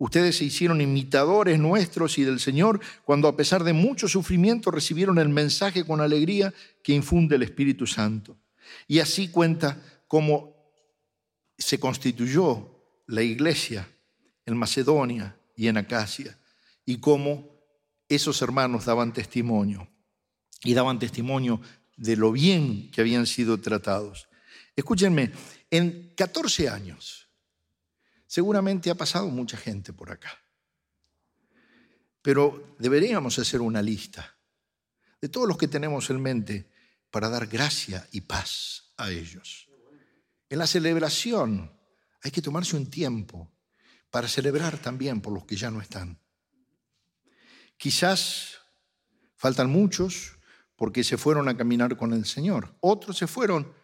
Ustedes 0.00 0.38
se 0.38 0.46
hicieron 0.46 0.80
imitadores 0.80 1.58
nuestros 1.58 2.16
y 2.16 2.24
del 2.24 2.40
Señor 2.40 2.80
cuando 3.04 3.28
a 3.28 3.36
pesar 3.36 3.64
de 3.64 3.74
mucho 3.74 4.08
sufrimiento 4.08 4.70
recibieron 4.70 5.18
el 5.18 5.28
mensaje 5.28 5.84
con 5.84 6.00
alegría 6.00 6.54
que 6.82 6.94
infunde 6.94 7.36
el 7.36 7.42
Espíritu 7.42 7.86
Santo. 7.86 8.38
Y 8.88 9.00
así 9.00 9.28
cuenta 9.28 9.78
cómo 10.08 10.56
se 11.58 11.78
constituyó 11.78 12.82
la 13.08 13.20
iglesia 13.20 13.86
en 14.46 14.56
Macedonia 14.56 15.36
y 15.54 15.68
en 15.68 15.76
Acacia 15.76 16.34
y 16.86 16.96
cómo 16.96 17.60
esos 18.08 18.40
hermanos 18.40 18.86
daban 18.86 19.12
testimonio 19.12 19.86
y 20.64 20.72
daban 20.72 20.98
testimonio 20.98 21.60
de 21.98 22.16
lo 22.16 22.32
bien 22.32 22.90
que 22.90 23.02
habían 23.02 23.26
sido 23.26 23.60
tratados. 23.60 24.28
Escúchenme, 24.74 25.32
en 25.70 26.14
14 26.16 26.70
años 26.70 27.28
seguramente 28.30 28.90
ha 28.90 28.94
pasado 28.94 29.26
mucha 29.26 29.56
gente 29.56 29.92
por 29.92 30.12
acá, 30.12 30.30
pero 32.22 32.76
deberíamos 32.78 33.36
hacer 33.40 33.60
una 33.60 33.82
lista 33.82 34.38
de 35.20 35.28
todos 35.28 35.48
los 35.48 35.58
que 35.58 35.66
tenemos 35.66 36.08
en 36.10 36.22
mente 36.22 36.70
para 37.10 37.28
dar 37.28 37.48
gracia 37.48 38.06
y 38.12 38.20
paz 38.20 38.92
a 38.98 39.10
ellos. 39.10 39.68
En 40.48 40.60
la 40.60 40.68
celebración 40.68 41.76
hay 42.22 42.30
que 42.30 42.40
tomarse 42.40 42.76
un 42.76 42.88
tiempo 42.88 43.50
para 44.12 44.28
celebrar 44.28 44.78
también 44.78 45.20
por 45.20 45.32
los 45.32 45.44
que 45.44 45.56
ya 45.56 45.72
no 45.72 45.80
están. 45.80 46.16
Quizás 47.76 48.60
faltan 49.34 49.70
muchos 49.70 50.38
porque 50.76 51.02
se 51.02 51.18
fueron 51.18 51.48
a 51.48 51.56
caminar 51.56 51.96
con 51.96 52.12
el 52.12 52.24
Señor. 52.24 52.76
Otros 52.78 53.18
se 53.18 53.26
fueron 53.26 53.74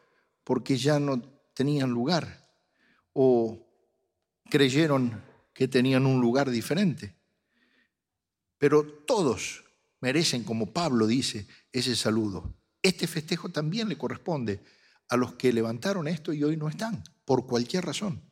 porque 0.45 0.77
ya 0.77 1.01
no 1.01 1.21
tenían 1.53 1.91
lugar 1.91 2.49
o 3.13 3.66
creyeron 4.51 5.23
que 5.53 5.69
tenían 5.69 6.07
un 6.07 6.21
lugar 6.21 6.51
diferente. 6.51 7.17
Pero 8.59 8.85
todos 8.85 9.65
merecen, 10.01 10.45
como 10.45 10.73
Pablo 10.73 11.07
dice, 11.07 11.47
ese 11.73 11.97
saludo. 11.97 12.55
Este 12.83 13.07
festejo 13.07 13.49
también 13.49 13.89
le 13.89 13.99
corresponde 13.99 14.63
a 15.09 15.17
los 15.17 15.35
que 15.35 15.53
levantaron 15.53 16.09
esto 16.09 16.33
y 16.33 16.43
hoy 16.45 16.57
no 16.57 16.69
están, 16.69 17.03
por 17.25 17.47
cualquier 17.47 17.85
razón. 17.85 18.23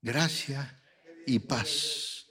Gracia 0.00 0.80
y 1.26 1.38
paz. 1.38 2.26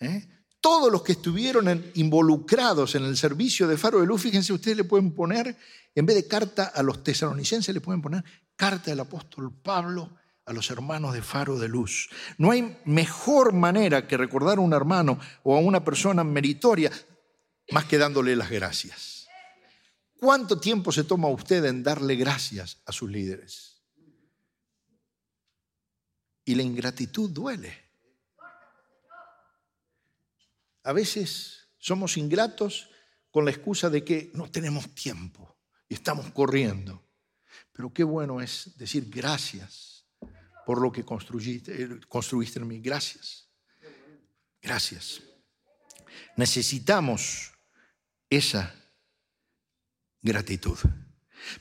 ¿Eh? 0.00 0.28
Todos 0.60 0.92
los 0.92 1.02
que 1.02 1.12
estuvieron 1.12 1.92
involucrados 1.94 2.94
en 2.94 3.04
el 3.04 3.16
servicio 3.16 3.66
de 3.66 3.76
Faro 3.76 4.00
de 4.00 4.06
Luz, 4.06 4.22
fíjense, 4.22 4.52
ustedes 4.52 4.76
le 4.76 4.84
pueden 4.84 5.12
poner 5.12 5.56
en 5.94 6.06
vez 6.06 6.16
de 6.16 6.26
carta 6.26 6.64
a 6.66 6.82
los 6.82 7.02
tesalonicenses, 7.02 7.74
le 7.74 7.80
pueden 7.80 8.00
poner 8.00 8.24
carta 8.56 8.90
del 8.90 9.00
apóstol 9.00 9.52
Pablo 9.60 10.16
a 10.44 10.52
los 10.52 10.70
hermanos 10.70 11.14
de 11.14 11.22
Faro 11.22 11.58
de 11.58 11.68
Luz. 11.68 12.08
No 12.38 12.50
hay 12.50 12.76
mejor 12.84 13.52
manera 13.52 14.06
que 14.06 14.16
recordar 14.16 14.58
a 14.58 14.62
un 14.62 14.72
hermano 14.72 15.18
o 15.42 15.56
a 15.56 15.60
una 15.60 15.84
persona 15.84 16.24
meritoria 16.24 16.90
más 17.70 17.84
que 17.84 17.98
dándole 17.98 18.34
las 18.36 18.50
gracias. 18.50 19.28
¿Cuánto 20.18 20.58
tiempo 20.58 20.92
se 20.92 21.04
toma 21.04 21.28
usted 21.28 21.64
en 21.64 21.82
darle 21.82 22.16
gracias 22.16 22.78
a 22.86 22.92
sus 22.92 23.10
líderes? 23.10 23.82
Y 26.44 26.54
la 26.54 26.62
ingratitud 26.62 27.30
duele. 27.30 27.76
A 30.84 30.92
veces 30.92 31.68
somos 31.78 32.16
ingratos 32.16 32.90
con 33.30 33.44
la 33.44 33.52
excusa 33.52 33.88
de 33.88 34.04
que 34.04 34.30
no 34.34 34.50
tenemos 34.50 34.92
tiempo 34.94 35.56
y 35.88 35.94
estamos 35.94 36.30
corriendo. 36.32 37.02
Pero 37.72 37.92
qué 37.92 38.04
bueno 38.04 38.40
es 38.40 38.76
decir 38.76 39.08
gracias 39.08 39.91
por 40.66 40.80
lo 40.80 40.92
que 40.92 41.04
construiste, 41.04 41.82
eh, 41.82 41.88
construiste 42.08 42.58
en 42.58 42.66
mí. 42.66 42.80
Gracias. 42.80 43.48
Gracias. 44.60 45.22
Necesitamos 46.36 47.52
esa 48.30 48.74
gratitud. 50.20 50.78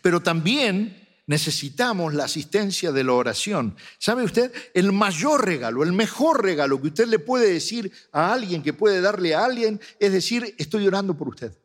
Pero 0.02 0.22
también 0.22 0.98
necesitamos 1.26 2.14
la 2.14 2.26
asistencia 2.26 2.92
de 2.92 3.04
la 3.04 3.14
oración. 3.14 3.76
¿Sabe 3.98 4.24
usted? 4.24 4.54
El 4.74 4.92
mayor 4.92 5.46
regalo, 5.46 5.84
el 5.84 5.94
mejor 5.94 6.44
regalo 6.44 6.82
que 6.82 6.88
usted 6.88 7.08
le 7.08 7.20
puede 7.20 7.52
decir 7.52 7.92
a 8.12 8.34
alguien, 8.34 8.62
que 8.62 8.74
puede 8.74 9.02
darle 9.02 9.34
a 9.34 9.46
alguien, 9.46 9.82
es 10.00 10.12
decir, 10.12 10.56
estoy 10.58 10.88
orando 10.88 11.18
por 11.18 11.30
usted 11.30 11.58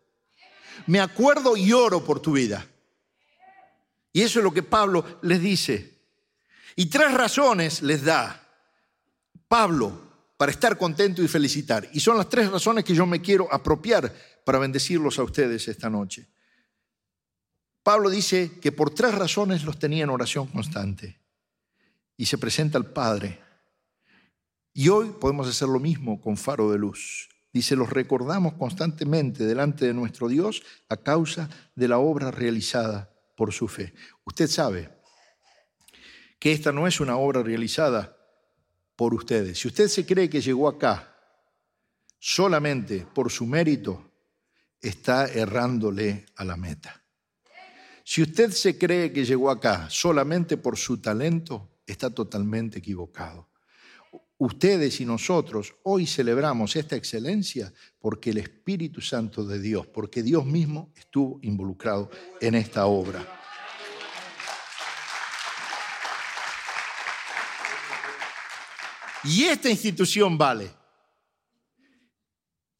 me 0.86 1.00
acuerdo 1.00 1.56
y 1.56 1.72
oro 1.72 2.04
por 2.04 2.20
tu 2.20 2.32
vida. 2.32 2.66
Y 4.12 4.22
eso 4.22 4.38
es 4.38 4.44
lo 4.44 4.52
que 4.52 4.62
Pablo 4.62 5.18
les 5.22 5.40
dice. 5.40 5.95
Y 6.76 6.86
tres 6.86 7.12
razones 7.14 7.80
les 7.80 8.04
da 8.04 8.38
Pablo 9.48 10.06
para 10.36 10.52
estar 10.52 10.76
contento 10.76 11.22
y 11.22 11.28
felicitar. 11.28 11.88
Y 11.94 12.00
son 12.00 12.18
las 12.18 12.28
tres 12.28 12.50
razones 12.50 12.84
que 12.84 12.94
yo 12.94 13.06
me 13.06 13.22
quiero 13.22 13.52
apropiar 13.52 14.14
para 14.44 14.58
bendecirlos 14.58 15.18
a 15.18 15.22
ustedes 15.22 15.66
esta 15.68 15.88
noche. 15.88 16.28
Pablo 17.82 18.10
dice 18.10 18.58
que 18.60 18.72
por 18.72 18.90
tres 18.90 19.14
razones 19.14 19.64
los 19.64 19.78
tenía 19.78 20.04
en 20.04 20.10
oración 20.10 20.48
constante. 20.48 21.18
Y 22.16 22.26
se 22.26 22.36
presenta 22.36 22.76
al 22.76 22.92
Padre. 22.92 23.40
Y 24.74 24.90
hoy 24.90 25.14
podemos 25.18 25.48
hacer 25.48 25.68
lo 25.68 25.80
mismo 25.80 26.20
con 26.20 26.36
faro 26.36 26.70
de 26.70 26.78
luz. 26.78 27.30
Dice, 27.52 27.74
los 27.74 27.88
recordamos 27.88 28.52
constantemente 28.54 29.46
delante 29.46 29.86
de 29.86 29.94
nuestro 29.94 30.28
Dios 30.28 30.62
a 30.90 30.98
causa 30.98 31.48
de 31.74 31.88
la 31.88 31.96
obra 31.96 32.30
realizada 32.30 33.10
por 33.34 33.54
su 33.54 33.66
fe. 33.66 33.94
Usted 34.24 34.46
sabe 34.46 34.95
que 36.38 36.52
esta 36.52 36.72
no 36.72 36.86
es 36.86 37.00
una 37.00 37.16
obra 37.16 37.42
realizada 37.42 38.16
por 38.94 39.14
ustedes. 39.14 39.58
Si 39.58 39.68
usted 39.68 39.88
se 39.88 40.06
cree 40.06 40.28
que 40.28 40.40
llegó 40.40 40.68
acá 40.68 41.14
solamente 42.18 43.06
por 43.14 43.30
su 43.30 43.46
mérito, 43.46 44.10
está 44.80 45.26
errándole 45.26 46.26
a 46.36 46.44
la 46.44 46.56
meta. 46.56 47.02
Si 48.04 48.22
usted 48.22 48.50
se 48.52 48.78
cree 48.78 49.12
que 49.12 49.24
llegó 49.24 49.50
acá 49.50 49.88
solamente 49.90 50.56
por 50.56 50.76
su 50.76 50.98
talento, 50.98 51.80
está 51.86 52.10
totalmente 52.10 52.78
equivocado. 52.78 53.48
Ustedes 54.38 55.00
y 55.00 55.06
nosotros 55.06 55.74
hoy 55.82 56.06
celebramos 56.06 56.76
esta 56.76 56.94
excelencia 56.94 57.72
porque 57.98 58.30
el 58.30 58.38
Espíritu 58.38 59.00
Santo 59.00 59.44
de 59.44 59.58
Dios, 59.58 59.86
porque 59.86 60.22
Dios 60.22 60.44
mismo 60.44 60.92
estuvo 60.94 61.38
involucrado 61.42 62.10
en 62.40 62.54
esta 62.54 62.86
obra. 62.86 63.26
Y 69.26 69.44
esta 69.44 69.68
institución 69.68 70.38
vale. 70.38 70.72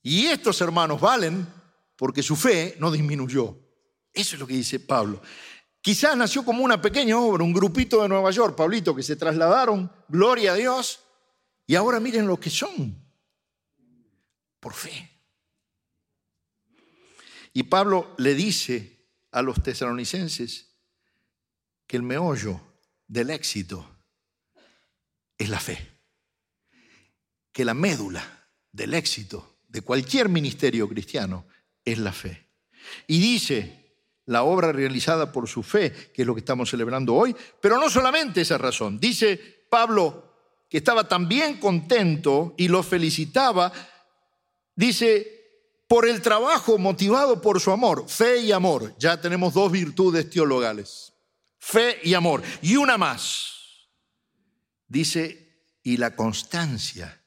Y 0.02 0.26
estos 0.26 0.60
hermanos 0.60 1.00
valen 1.00 1.46
porque 1.96 2.22
su 2.22 2.36
fe 2.36 2.76
no 2.78 2.92
disminuyó. 2.92 3.58
Eso 4.12 4.36
es 4.36 4.40
lo 4.40 4.46
que 4.46 4.54
dice 4.54 4.78
Pablo. 4.78 5.20
Quizás 5.80 6.16
nació 6.16 6.44
como 6.44 6.64
una 6.64 6.80
pequeña 6.80 7.18
obra, 7.18 7.44
un 7.44 7.52
grupito 7.52 8.02
de 8.02 8.08
Nueva 8.08 8.30
York, 8.30 8.56
Pablito, 8.56 8.94
que 8.94 9.02
se 9.02 9.16
trasladaron, 9.16 9.90
gloria 10.08 10.52
a 10.52 10.56
Dios, 10.56 11.00
y 11.66 11.74
ahora 11.74 12.00
miren 12.00 12.26
lo 12.26 12.38
que 12.38 12.50
son, 12.50 12.96
por 14.60 14.72
fe. 14.72 15.10
Y 17.52 17.64
Pablo 17.64 18.14
le 18.18 18.34
dice 18.34 19.08
a 19.30 19.42
los 19.42 19.62
tesalonicenses 19.62 20.76
que 21.86 21.96
el 21.96 22.02
meollo 22.02 22.60
del 23.06 23.30
éxito 23.30 23.88
es 25.38 25.48
la 25.48 25.60
fe. 25.60 25.95
Que 27.56 27.64
la 27.64 27.72
médula 27.72 28.22
del 28.70 28.92
éxito 28.92 29.60
de 29.66 29.80
cualquier 29.80 30.28
ministerio 30.28 30.86
cristiano 30.86 31.46
es 31.82 31.96
la 31.96 32.12
fe. 32.12 32.50
Y 33.06 33.18
dice 33.18 33.94
la 34.26 34.42
obra 34.42 34.72
realizada 34.72 35.32
por 35.32 35.48
su 35.48 35.62
fe, 35.62 35.90
que 36.12 36.20
es 36.20 36.26
lo 36.26 36.34
que 36.34 36.40
estamos 36.40 36.68
celebrando 36.68 37.14
hoy, 37.14 37.34
pero 37.58 37.78
no 37.80 37.88
solamente 37.88 38.42
esa 38.42 38.58
razón. 38.58 39.00
Dice 39.00 39.64
Pablo 39.70 40.34
que 40.68 40.76
estaba 40.76 41.08
también 41.08 41.58
contento 41.58 42.54
y 42.58 42.68
lo 42.68 42.82
felicitaba, 42.82 43.72
dice, 44.74 45.80
por 45.88 46.06
el 46.06 46.20
trabajo 46.20 46.76
motivado 46.76 47.40
por 47.40 47.58
su 47.58 47.70
amor, 47.70 48.06
fe 48.06 48.40
y 48.40 48.52
amor. 48.52 48.94
Ya 48.98 49.18
tenemos 49.18 49.54
dos 49.54 49.72
virtudes 49.72 50.28
teologales, 50.28 51.14
fe 51.58 52.00
y 52.02 52.12
amor. 52.12 52.42
Y 52.60 52.76
una 52.76 52.98
más, 52.98 53.88
dice, 54.88 55.62
y 55.82 55.96
la 55.96 56.14
constancia 56.14 57.22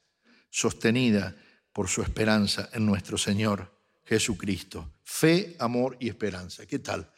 sostenida 0.50 1.36
por 1.72 1.88
su 1.88 2.02
esperanza 2.02 2.68
en 2.72 2.84
nuestro 2.84 3.16
Señor 3.16 3.72
Jesucristo. 4.04 4.92
Fe, 5.04 5.56
amor 5.58 5.96
y 6.00 6.08
esperanza. 6.08 6.66
¿Qué 6.66 6.80
tal? 6.80 7.10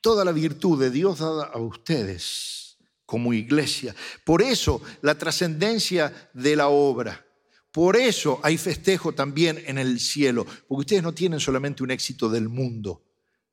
Toda 0.00 0.24
la 0.24 0.32
virtud 0.32 0.80
de 0.80 0.90
Dios 0.90 1.18
dada 1.20 1.44
a 1.44 1.58
ustedes 1.58 2.78
como 3.04 3.34
iglesia. 3.34 3.94
Por 4.24 4.42
eso 4.42 4.82
la 5.02 5.16
trascendencia 5.16 6.30
de 6.32 6.56
la 6.56 6.68
obra. 6.68 7.26
Por 7.70 7.96
eso 7.96 8.40
hay 8.42 8.58
festejo 8.58 9.12
también 9.12 9.62
en 9.66 9.78
el 9.78 10.00
cielo, 10.00 10.44
porque 10.44 10.80
ustedes 10.80 11.02
no 11.02 11.14
tienen 11.14 11.40
solamente 11.40 11.82
un 11.82 11.90
éxito 11.90 12.28
del 12.28 12.48
mundo. 12.48 13.04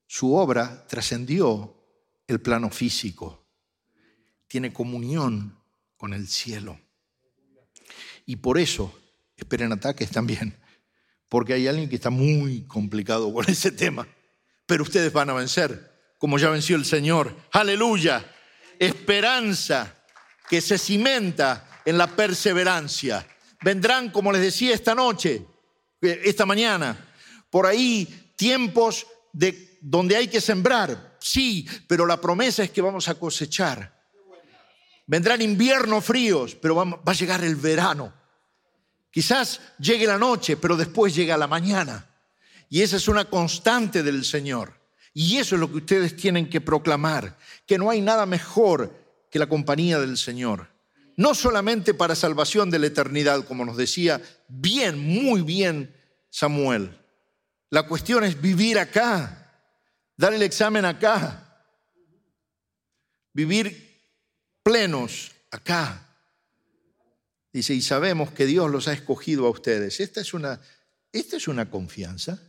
Su 0.07 0.33
obra 0.33 0.87
trascendió 0.87 1.75
el 2.27 2.41
plano 2.41 2.69
físico. 2.69 3.45
Tiene 4.47 4.73
comunión 4.73 5.57
con 5.95 6.13
el 6.13 6.27
cielo. 6.27 6.79
Y 8.25 8.37
por 8.37 8.57
eso 8.57 8.93
esperen 9.41 9.71
ataques 9.71 10.09
también 10.09 10.55
porque 11.29 11.53
hay 11.53 11.67
alguien 11.67 11.87
que 11.87 11.95
está 11.95 12.09
muy 12.09 12.63
complicado 12.63 13.31
con 13.31 13.45
ese 13.49 13.71
tema. 13.71 14.07
Pero 14.65 14.83
ustedes 14.83 15.13
van 15.13 15.29
a 15.29 15.33
vencer, 15.33 16.13
como 16.17 16.37
ya 16.37 16.49
venció 16.49 16.75
el 16.75 16.85
Señor. 16.85 17.33
Aleluya. 17.51 18.25
Esperanza 18.77 19.95
que 20.49 20.59
se 20.61 20.77
cimenta 20.77 21.81
en 21.85 21.97
la 21.97 22.07
perseverancia. 22.07 23.25
Vendrán, 23.61 24.09
como 24.09 24.31
les 24.31 24.41
decía 24.41 24.73
esta 24.73 24.95
noche, 24.95 25.45
eh, 26.01 26.21
esta 26.23 26.45
mañana, 26.45 27.13
por 27.49 27.65
ahí 27.65 28.33
tiempos 28.35 29.05
de 29.31 29.77
donde 29.81 30.15
hay 30.15 30.27
que 30.27 30.41
sembrar, 30.41 31.17
sí, 31.19 31.67
pero 31.87 32.05
la 32.05 32.19
promesa 32.19 32.63
es 32.63 32.71
que 32.71 32.81
vamos 32.81 33.07
a 33.07 33.15
cosechar. 33.15 33.97
Vendrán 35.05 35.41
inviernos 35.41 36.05
fríos, 36.05 36.55
pero 36.55 36.75
va 36.75 37.01
a 37.05 37.13
llegar 37.13 37.43
el 37.43 37.55
verano. 37.55 38.13
Quizás 39.11 39.59
llegue 39.79 40.05
la 40.05 40.17
noche, 40.17 40.57
pero 40.57 40.77
después 40.77 41.15
llega 41.15 41.37
la 41.37 41.47
mañana. 41.47 42.05
Y 42.69 42.81
esa 42.81 42.97
es 42.97 43.07
una 43.07 43.25
constante 43.25 44.03
del 44.03 44.23
Señor. 44.23 44.79
Y 45.13 45.37
eso 45.37 45.55
es 45.55 45.61
lo 45.61 45.69
que 45.69 45.77
ustedes 45.77 46.15
tienen 46.15 46.49
que 46.49 46.61
proclamar, 46.61 47.37
que 47.65 47.77
no 47.77 47.89
hay 47.89 48.01
nada 48.01 48.25
mejor 48.25 48.95
que 49.31 49.39
la 49.39 49.49
compañía 49.49 49.99
del 49.99 50.17
Señor. 50.17 50.69
No 51.17 51.33
solamente 51.35 51.93
para 51.93 52.15
salvación 52.15 52.69
de 52.69 52.79
la 52.79 52.87
eternidad, 52.87 53.43
como 53.45 53.65
nos 53.65 53.75
decía 53.75 54.21
bien, 54.47 54.99
muy 54.99 55.41
bien 55.41 55.93
Samuel. 56.29 56.97
La 57.71 57.83
cuestión 57.83 58.23
es 58.23 58.39
vivir 58.39 58.79
acá, 58.79 59.51
dar 60.15 60.33
el 60.33 60.43
examen 60.43 60.85
acá, 60.85 61.65
vivir 63.33 63.99
plenos 64.63 65.31
acá. 65.51 66.08
Dice, 67.51 67.73
y 67.73 67.81
sabemos 67.81 68.31
que 68.31 68.45
Dios 68.45 68.69
los 68.69 68.87
ha 68.87 68.93
escogido 68.93 69.47
a 69.47 69.49
ustedes. 69.49 69.99
Esta 69.99 70.21
es 70.21 70.33
una, 70.33 70.61
esta 71.11 71.37
es 71.37 71.47
una 71.47 71.69
confianza, 71.69 72.39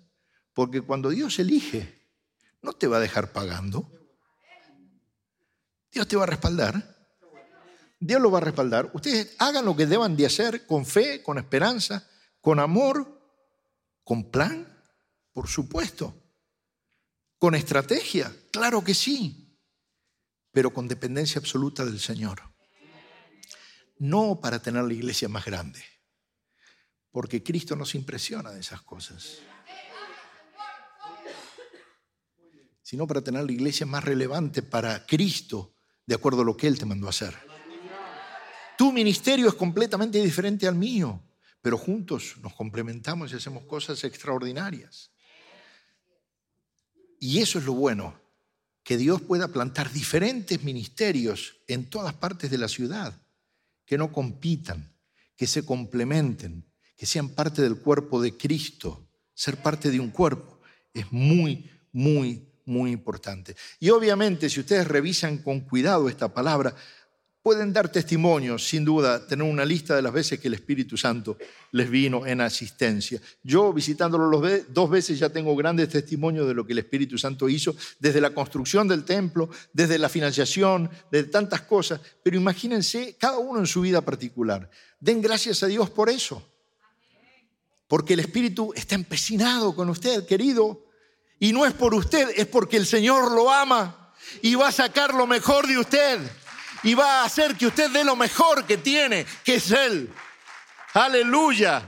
porque 0.52 0.82
cuando 0.82 1.08
Dios 1.08 1.38
elige, 1.38 2.10
no 2.60 2.74
te 2.74 2.86
va 2.86 2.98
a 2.98 3.00
dejar 3.00 3.32
pagando. 3.32 3.90
Dios 5.90 6.06
te 6.06 6.16
va 6.16 6.24
a 6.24 6.26
respaldar. 6.26 6.98
Dios 7.98 8.20
lo 8.20 8.30
va 8.30 8.38
a 8.38 8.42
respaldar. 8.42 8.90
Ustedes 8.92 9.34
hagan 9.38 9.64
lo 9.64 9.74
que 9.74 9.86
deban 9.86 10.16
de 10.16 10.26
hacer 10.26 10.66
con 10.66 10.84
fe, 10.84 11.22
con 11.22 11.38
esperanza, 11.38 12.06
con 12.40 12.60
amor, 12.60 13.20
con 14.04 14.30
plan, 14.30 14.82
por 15.32 15.48
supuesto. 15.48 16.14
Con 17.38 17.54
estrategia, 17.54 18.34
claro 18.52 18.84
que 18.84 18.92
sí, 18.92 19.58
pero 20.52 20.74
con 20.74 20.88
dependencia 20.88 21.38
absoluta 21.38 21.86
del 21.86 21.98
Señor 21.98 22.49
no 24.00 24.40
para 24.40 24.60
tener 24.60 24.82
la 24.82 24.94
iglesia 24.94 25.28
más 25.28 25.44
grande, 25.44 25.84
porque 27.10 27.42
Cristo 27.42 27.76
nos 27.76 27.94
impresiona 27.94 28.50
de 28.50 28.60
esas 28.60 28.80
cosas, 28.80 29.40
sino 32.82 33.06
para 33.06 33.20
tener 33.20 33.44
la 33.44 33.52
iglesia 33.52 33.84
más 33.84 34.02
relevante 34.02 34.62
para 34.62 35.06
Cristo, 35.06 35.74
de 36.06 36.14
acuerdo 36.14 36.40
a 36.40 36.44
lo 36.44 36.56
que 36.56 36.66
Él 36.66 36.78
te 36.78 36.86
mandó 36.86 37.06
a 37.06 37.10
hacer. 37.10 37.36
Tu 38.78 38.90
ministerio 38.90 39.48
es 39.48 39.54
completamente 39.54 40.18
diferente 40.18 40.66
al 40.66 40.76
mío, 40.76 41.22
pero 41.60 41.76
juntos 41.76 42.36
nos 42.40 42.54
complementamos 42.54 43.30
y 43.30 43.36
hacemos 43.36 43.64
cosas 43.64 44.02
extraordinarias. 44.04 45.10
Y 47.20 47.40
eso 47.40 47.58
es 47.58 47.66
lo 47.66 47.74
bueno, 47.74 48.18
que 48.82 48.96
Dios 48.96 49.20
pueda 49.20 49.48
plantar 49.48 49.92
diferentes 49.92 50.64
ministerios 50.64 51.60
en 51.68 51.90
todas 51.90 52.14
partes 52.14 52.50
de 52.50 52.56
la 52.56 52.68
ciudad 52.68 53.20
que 53.90 53.98
no 53.98 54.12
compitan, 54.12 54.94
que 55.34 55.48
se 55.48 55.64
complementen, 55.64 56.64
que 56.96 57.06
sean 57.06 57.30
parte 57.30 57.60
del 57.60 57.80
cuerpo 57.80 58.22
de 58.22 58.36
Cristo. 58.36 59.08
Ser 59.34 59.56
parte 59.56 59.90
de 59.90 59.98
un 59.98 60.10
cuerpo 60.10 60.60
es 60.94 61.10
muy, 61.10 61.68
muy, 61.90 62.46
muy 62.66 62.92
importante. 62.92 63.56
Y 63.80 63.90
obviamente, 63.90 64.48
si 64.48 64.60
ustedes 64.60 64.86
revisan 64.86 65.38
con 65.38 65.62
cuidado 65.62 66.08
esta 66.08 66.32
palabra, 66.32 66.76
Pueden 67.42 67.72
dar 67.72 67.90
testimonio, 67.90 68.58
sin 68.58 68.84
duda, 68.84 69.26
tener 69.26 69.50
una 69.50 69.64
lista 69.64 69.96
de 69.96 70.02
las 70.02 70.12
veces 70.12 70.38
que 70.38 70.48
el 70.48 70.54
Espíritu 70.54 70.98
Santo 70.98 71.38
les 71.72 71.88
vino 71.88 72.26
en 72.26 72.42
asistencia. 72.42 73.18
Yo 73.42 73.72
visitándolo 73.72 74.42
dos 74.68 74.90
veces 74.90 75.18
ya 75.18 75.30
tengo 75.30 75.56
grandes 75.56 75.88
testimonios 75.88 76.46
de 76.46 76.52
lo 76.52 76.66
que 76.66 76.74
el 76.74 76.80
Espíritu 76.80 77.16
Santo 77.16 77.48
hizo, 77.48 77.74
desde 77.98 78.20
la 78.20 78.34
construcción 78.34 78.86
del 78.86 79.04
templo, 79.04 79.48
desde 79.72 79.98
la 79.98 80.10
financiación, 80.10 80.90
de 81.10 81.24
tantas 81.24 81.62
cosas. 81.62 81.98
Pero 82.22 82.36
imagínense 82.36 83.16
cada 83.18 83.38
uno 83.38 83.60
en 83.60 83.66
su 83.66 83.80
vida 83.80 84.02
particular. 84.02 84.70
Den 85.00 85.22
gracias 85.22 85.62
a 85.62 85.66
Dios 85.66 85.88
por 85.88 86.10
eso. 86.10 86.46
Porque 87.88 88.12
el 88.12 88.20
Espíritu 88.20 88.74
está 88.76 88.96
empecinado 88.96 89.74
con 89.74 89.88
usted, 89.88 90.26
querido. 90.26 90.84
Y 91.38 91.54
no 91.54 91.64
es 91.64 91.72
por 91.72 91.94
usted, 91.94 92.32
es 92.36 92.46
porque 92.46 92.76
el 92.76 92.84
Señor 92.84 93.32
lo 93.32 93.50
ama 93.50 94.12
y 94.42 94.54
va 94.56 94.68
a 94.68 94.72
sacar 94.72 95.14
lo 95.14 95.26
mejor 95.26 95.66
de 95.66 95.78
usted 95.78 96.20
y 96.82 96.94
va 96.94 97.20
a 97.20 97.24
hacer 97.24 97.56
que 97.56 97.66
usted 97.66 97.90
dé 97.90 98.04
lo 98.04 98.16
mejor 98.16 98.64
que 98.64 98.78
tiene, 98.78 99.26
que 99.44 99.56
es 99.56 99.70
Él. 99.70 100.10
Aleluya. 100.94 101.82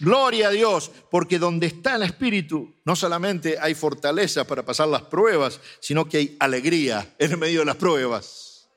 Gloria 0.00 0.48
a 0.48 0.50
Dios, 0.50 0.90
porque 1.10 1.38
donde 1.38 1.66
está 1.66 1.96
el 1.96 2.02
Espíritu 2.02 2.74
no 2.86 2.96
solamente 2.96 3.58
hay 3.60 3.74
fortaleza 3.74 4.46
para 4.46 4.64
pasar 4.64 4.88
las 4.88 5.02
pruebas, 5.02 5.60
sino 5.78 6.08
que 6.08 6.16
hay 6.16 6.36
alegría 6.40 7.14
en 7.18 7.38
medio 7.38 7.60
de 7.60 7.66
las 7.66 7.76
pruebas. 7.76 8.70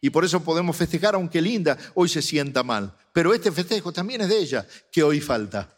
Y 0.00 0.08
por 0.08 0.24
eso 0.24 0.42
podemos 0.42 0.74
festejar, 0.74 1.14
aunque 1.14 1.42
Linda 1.42 1.76
hoy 1.94 2.08
se 2.08 2.22
sienta 2.22 2.62
mal. 2.62 2.96
Pero 3.12 3.34
este 3.34 3.52
festejo 3.52 3.92
también 3.92 4.22
es 4.22 4.30
de 4.30 4.38
ella, 4.38 4.66
que 4.90 5.02
hoy 5.02 5.20
falta. 5.20 5.68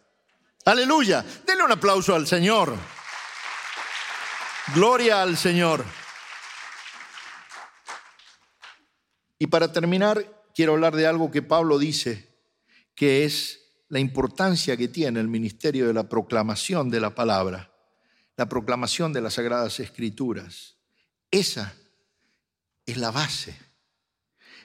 Aleluya. 0.65 1.25
Denle 1.45 1.65
un 1.65 1.73
aplauso 1.73 2.15
al 2.15 2.29
Señor. 2.29 2.73
Gloria 4.73 5.23
al 5.23 5.37
Señor. 5.37 5.85
Y 9.43 9.49
para 9.49 9.73
terminar, 9.73 10.47
quiero 10.55 10.75
hablar 10.75 10.95
de 10.95 11.05
algo 11.05 11.33
que 11.33 11.43
Pablo 11.43 11.77
dice, 11.77 12.29
que 12.95 13.25
es 13.25 13.73
la 13.89 13.99
importancia 13.99 14.77
que 14.77 14.87
tiene 14.87 15.19
el 15.19 15.27
ministerio 15.27 15.89
de 15.89 15.93
la 15.93 16.09
proclamación 16.09 16.91
de 16.91 17.01
la 17.01 17.13
palabra, 17.17 17.75
la 18.37 18.49
proclamación 18.49 19.13
de 19.13 19.21
las 19.21 19.35
sagradas 19.35 19.81
escrituras. 19.81 20.77
Esa 21.29 21.75
es 22.87 22.97
la 22.99 23.11
base, 23.11 23.59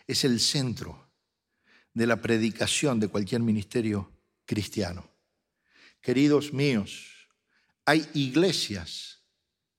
es 0.06 0.24
el 0.24 0.40
centro 0.40 1.10
de 1.96 2.06
la 2.06 2.22
predicación 2.22 3.00
de 3.00 3.08
cualquier 3.08 3.42
ministerio 3.42 4.12
cristiano. 4.46 5.10
Queridos 6.02 6.54
míos, 6.54 7.28
hay 7.84 8.08
iglesias 8.14 9.24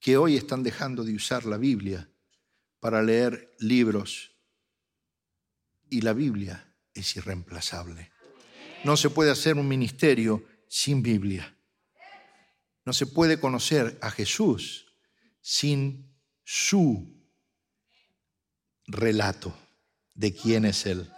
que 0.01 0.17
hoy 0.17 0.37
están 0.37 0.65
dejando 0.65 1.05
de 1.05 1.15
usar 1.15 1.45
la 1.45 1.57
Biblia 1.57 2.11
para 2.81 3.01
leer 3.01 3.55
libros 3.61 4.33
y 5.91 6.01
la 6.01 6.13
Biblia 6.13 6.75
es 6.95 7.17
irreemplazable. 7.17 8.11
No 8.85 8.97
se 8.97 9.11
puede 9.11 9.31
hacer 9.31 9.57
un 9.57 9.69
ministerio 9.69 10.45
sin 10.69 11.03
Biblia. 11.03 11.55
No 12.85 12.93
se 12.93 13.07
puede 13.07 13.39
conocer 13.39 13.99
a 14.01 14.11
Jesús 14.11 14.87
sin 15.41 16.15
su 16.45 17.19
relato 18.87 19.55
de 20.15 20.33
quién 20.35 20.65
es 20.65 20.87
Él. 20.87 21.11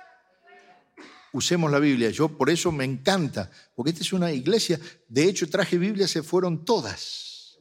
usemos 1.33 1.71
la 1.71 1.79
Biblia. 1.79 2.11
Yo 2.11 2.29
por 2.29 2.51
eso 2.51 2.73
me 2.73 2.85
encanta, 2.85 3.51
porque 3.77 3.91
esta 3.91 4.03
es 4.03 4.13
una 4.13 4.33
iglesia. 4.33 4.81
De 5.07 5.25
hecho, 5.25 5.49
traje 5.49 5.79
Biblia, 5.79 6.09
se 6.09 6.25
fueron 6.25 6.65
todas. 6.65 7.57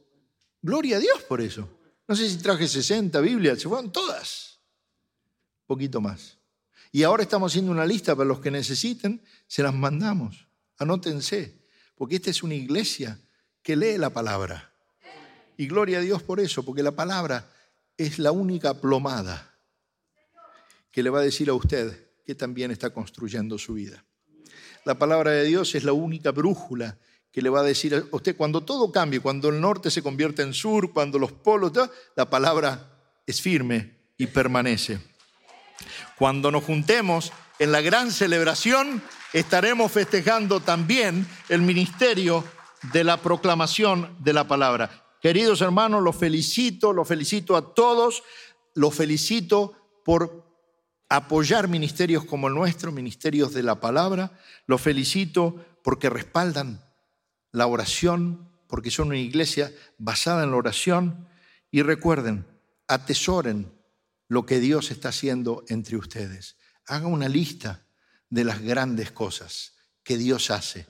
Gloria 0.60 0.96
a 0.96 1.00
Dios 1.00 1.22
por 1.22 1.40
eso. 1.40 1.68
No 2.08 2.16
sé 2.16 2.28
si 2.28 2.38
traje 2.38 2.66
60 2.66 3.20
Biblias, 3.20 3.60
se 3.60 3.68
fueron 3.68 3.92
todas. 3.92 4.58
Un 5.60 5.66
poquito 5.68 6.00
más. 6.00 6.39
Y 6.92 7.02
ahora 7.04 7.22
estamos 7.22 7.52
haciendo 7.52 7.70
una 7.70 7.86
lista 7.86 8.16
para 8.16 8.28
los 8.28 8.40
que 8.40 8.50
necesiten, 8.50 9.22
se 9.46 9.62
las 9.62 9.74
mandamos. 9.74 10.48
Anótense, 10.78 11.60
porque 11.94 12.16
esta 12.16 12.30
es 12.30 12.42
una 12.42 12.54
iglesia 12.54 13.20
que 13.62 13.76
lee 13.76 13.96
la 13.96 14.10
palabra. 14.10 14.72
Y 15.56 15.66
gloria 15.66 15.98
a 15.98 16.00
Dios 16.00 16.22
por 16.22 16.40
eso, 16.40 16.64
porque 16.64 16.82
la 16.82 16.92
palabra 16.92 17.52
es 17.96 18.18
la 18.18 18.32
única 18.32 18.80
plomada 18.80 19.58
que 20.90 21.02
le 21.02 21.10
va 21.10 21.20
a 21.20 21.22
decir 21.22 21.50
a 21.50 21.54
usted 21.54 22.08
que 22.24 22.34
también 22.34 22.70
está 22.70 22.90
construyendo 22.90 23.58
su 23.58 23.74
vida. 23.74 24.04
La 24.84 24.98
palabra 24.98 25.32
de 25.32 25.44
Dios 25.44 25.74
es 25.74 25.84
la 25.84 25.92
única 25.92 26.32
brújula 26.32 26.98
que 27.30 27.42
le 27.42 27.50
va 27.50 27.60
a 27.60 27.64
decir 27.64 27.94
a 27.94 28.02
usted 28.10 28.36
cuando 28.36 28.62
todo 28.62 28.90
cambie, 28.90 29.20
cuando 29.20 29.50
el 29.50 29.60
norte 29.60 29.90
se 29.90 30.02
convierte 30.02 30.42
en 30.42 30.54
sur, 30.54 30.92
cuando 30.92 31.18
los 31.18 31.30
polos, 31.30 31.72
la 32.16 32.28
palabra 32.28 32.98
es 33.26 33.40
firme 33.40 33.98
y 34.16 34.26
permanece. 34.26 35.09
Cuando 36.16 36.50
nos 36.50 36.64
juntemos 36.64 37.32
en 37.58 37.72
la 37.72 37.80
gran 37.80 38.10
celebración, 38.10 39.02
estaremos 39.32 39.92
festejando 39.92 40.60
también 40.60 41.26
el 41.48 41.62
ministerio 41.62 42.44
de 42.92 43.04
la 43.04 43.18
proclamación 43.18 44.16
de 44.20 44.32
la 44.32 44.48
palabra. 44.48 45.04
Queridos 45.20 45.60
hermanos, 45.60 46.02
los 46.02 46.16
felicito, 46.16 46.92
los 46.92 47.06
felicito 47.06 47.56
a 47.56 47.74
todos, 47.74 48.22
los 48.74 48.94
felicito 48.94 49.74
por 50.04 50.50
apoyar 51.10 51.68
ministerios 51.68 52.24
como 52.24 52.48
el 52.48 52.54
nuestro, 52.54 52.92
ministerios 52.92 53.52
de 53.52 53.62
la 53.62 53.80
palabra. 53.80 54.32
Los 54.66 54.80
felicito 54.80 55.56
porque 55.82 56.08
respaldan 56.08 56.82
la 57.52 57.66
oración, 57.66 58.48
porque 58.68 58.90
son 58.90 59.08
una 59.08 59.18
iglesia 59.18 59.72
basada 59.98 60.44
en 60.44 60.52
la 60.52 60.56
oración. 60.56 61.28
Y 61.70 61.82
recuerden, 61.82 62.46
atesoren 62.88 63.70
lo 64.30 64.46
que 64.46 64.60
Dios 64.60 64.92
está 64.92 65.08
haciendo 65.08 65.64
entre 65.68 65.96
ustedes. 65.96 66.56
Haga 66.86 67.08
una 67.08 67.28
lista 67.28 67.84
de 68.28 68.44
las 68.44 68.62
grandes 68.62 69.10
cosas 69.10 69.74
que 70.04 70.16
Dios 70.16 70.52
hace, 70.52 70.86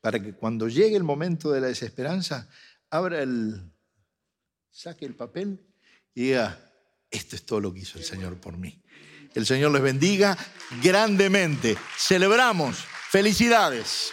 para 0.00 0.20
que 0.20 0.34
cuando 0.34 0.66
llegue 0.68 0.96
el 0.96 1.04
momento 1.04 1.52
de 1.52 1.60
la 1.60 1.68
desesperanza, 1.68 2.48
abra 2.90 3.22
el, 3.22 3.62
saque 4.70 5.06
el 5.06 5.14
papel 5.14 5.64
y 6.14 6.22
diga, 6.22 6.58
esto 7.12 7.36
es 7.36 7.46
todo 7.46 7.60
lo 7.60 7.72
que 7.72 7.78
hizo 7.78 7.96
el 7.96 8.04
Señor 8.04 8.40
por 8.40 8.58
mí. 8.58 8.82
El 9.34 9.46
Señor 9.46 9.70
les 9.70 9.82
bendiga 9.82 10.36
grandemente. 10.82 11.78
Celebramos. 11.96 12.84
Felicidades. 13.10 14.12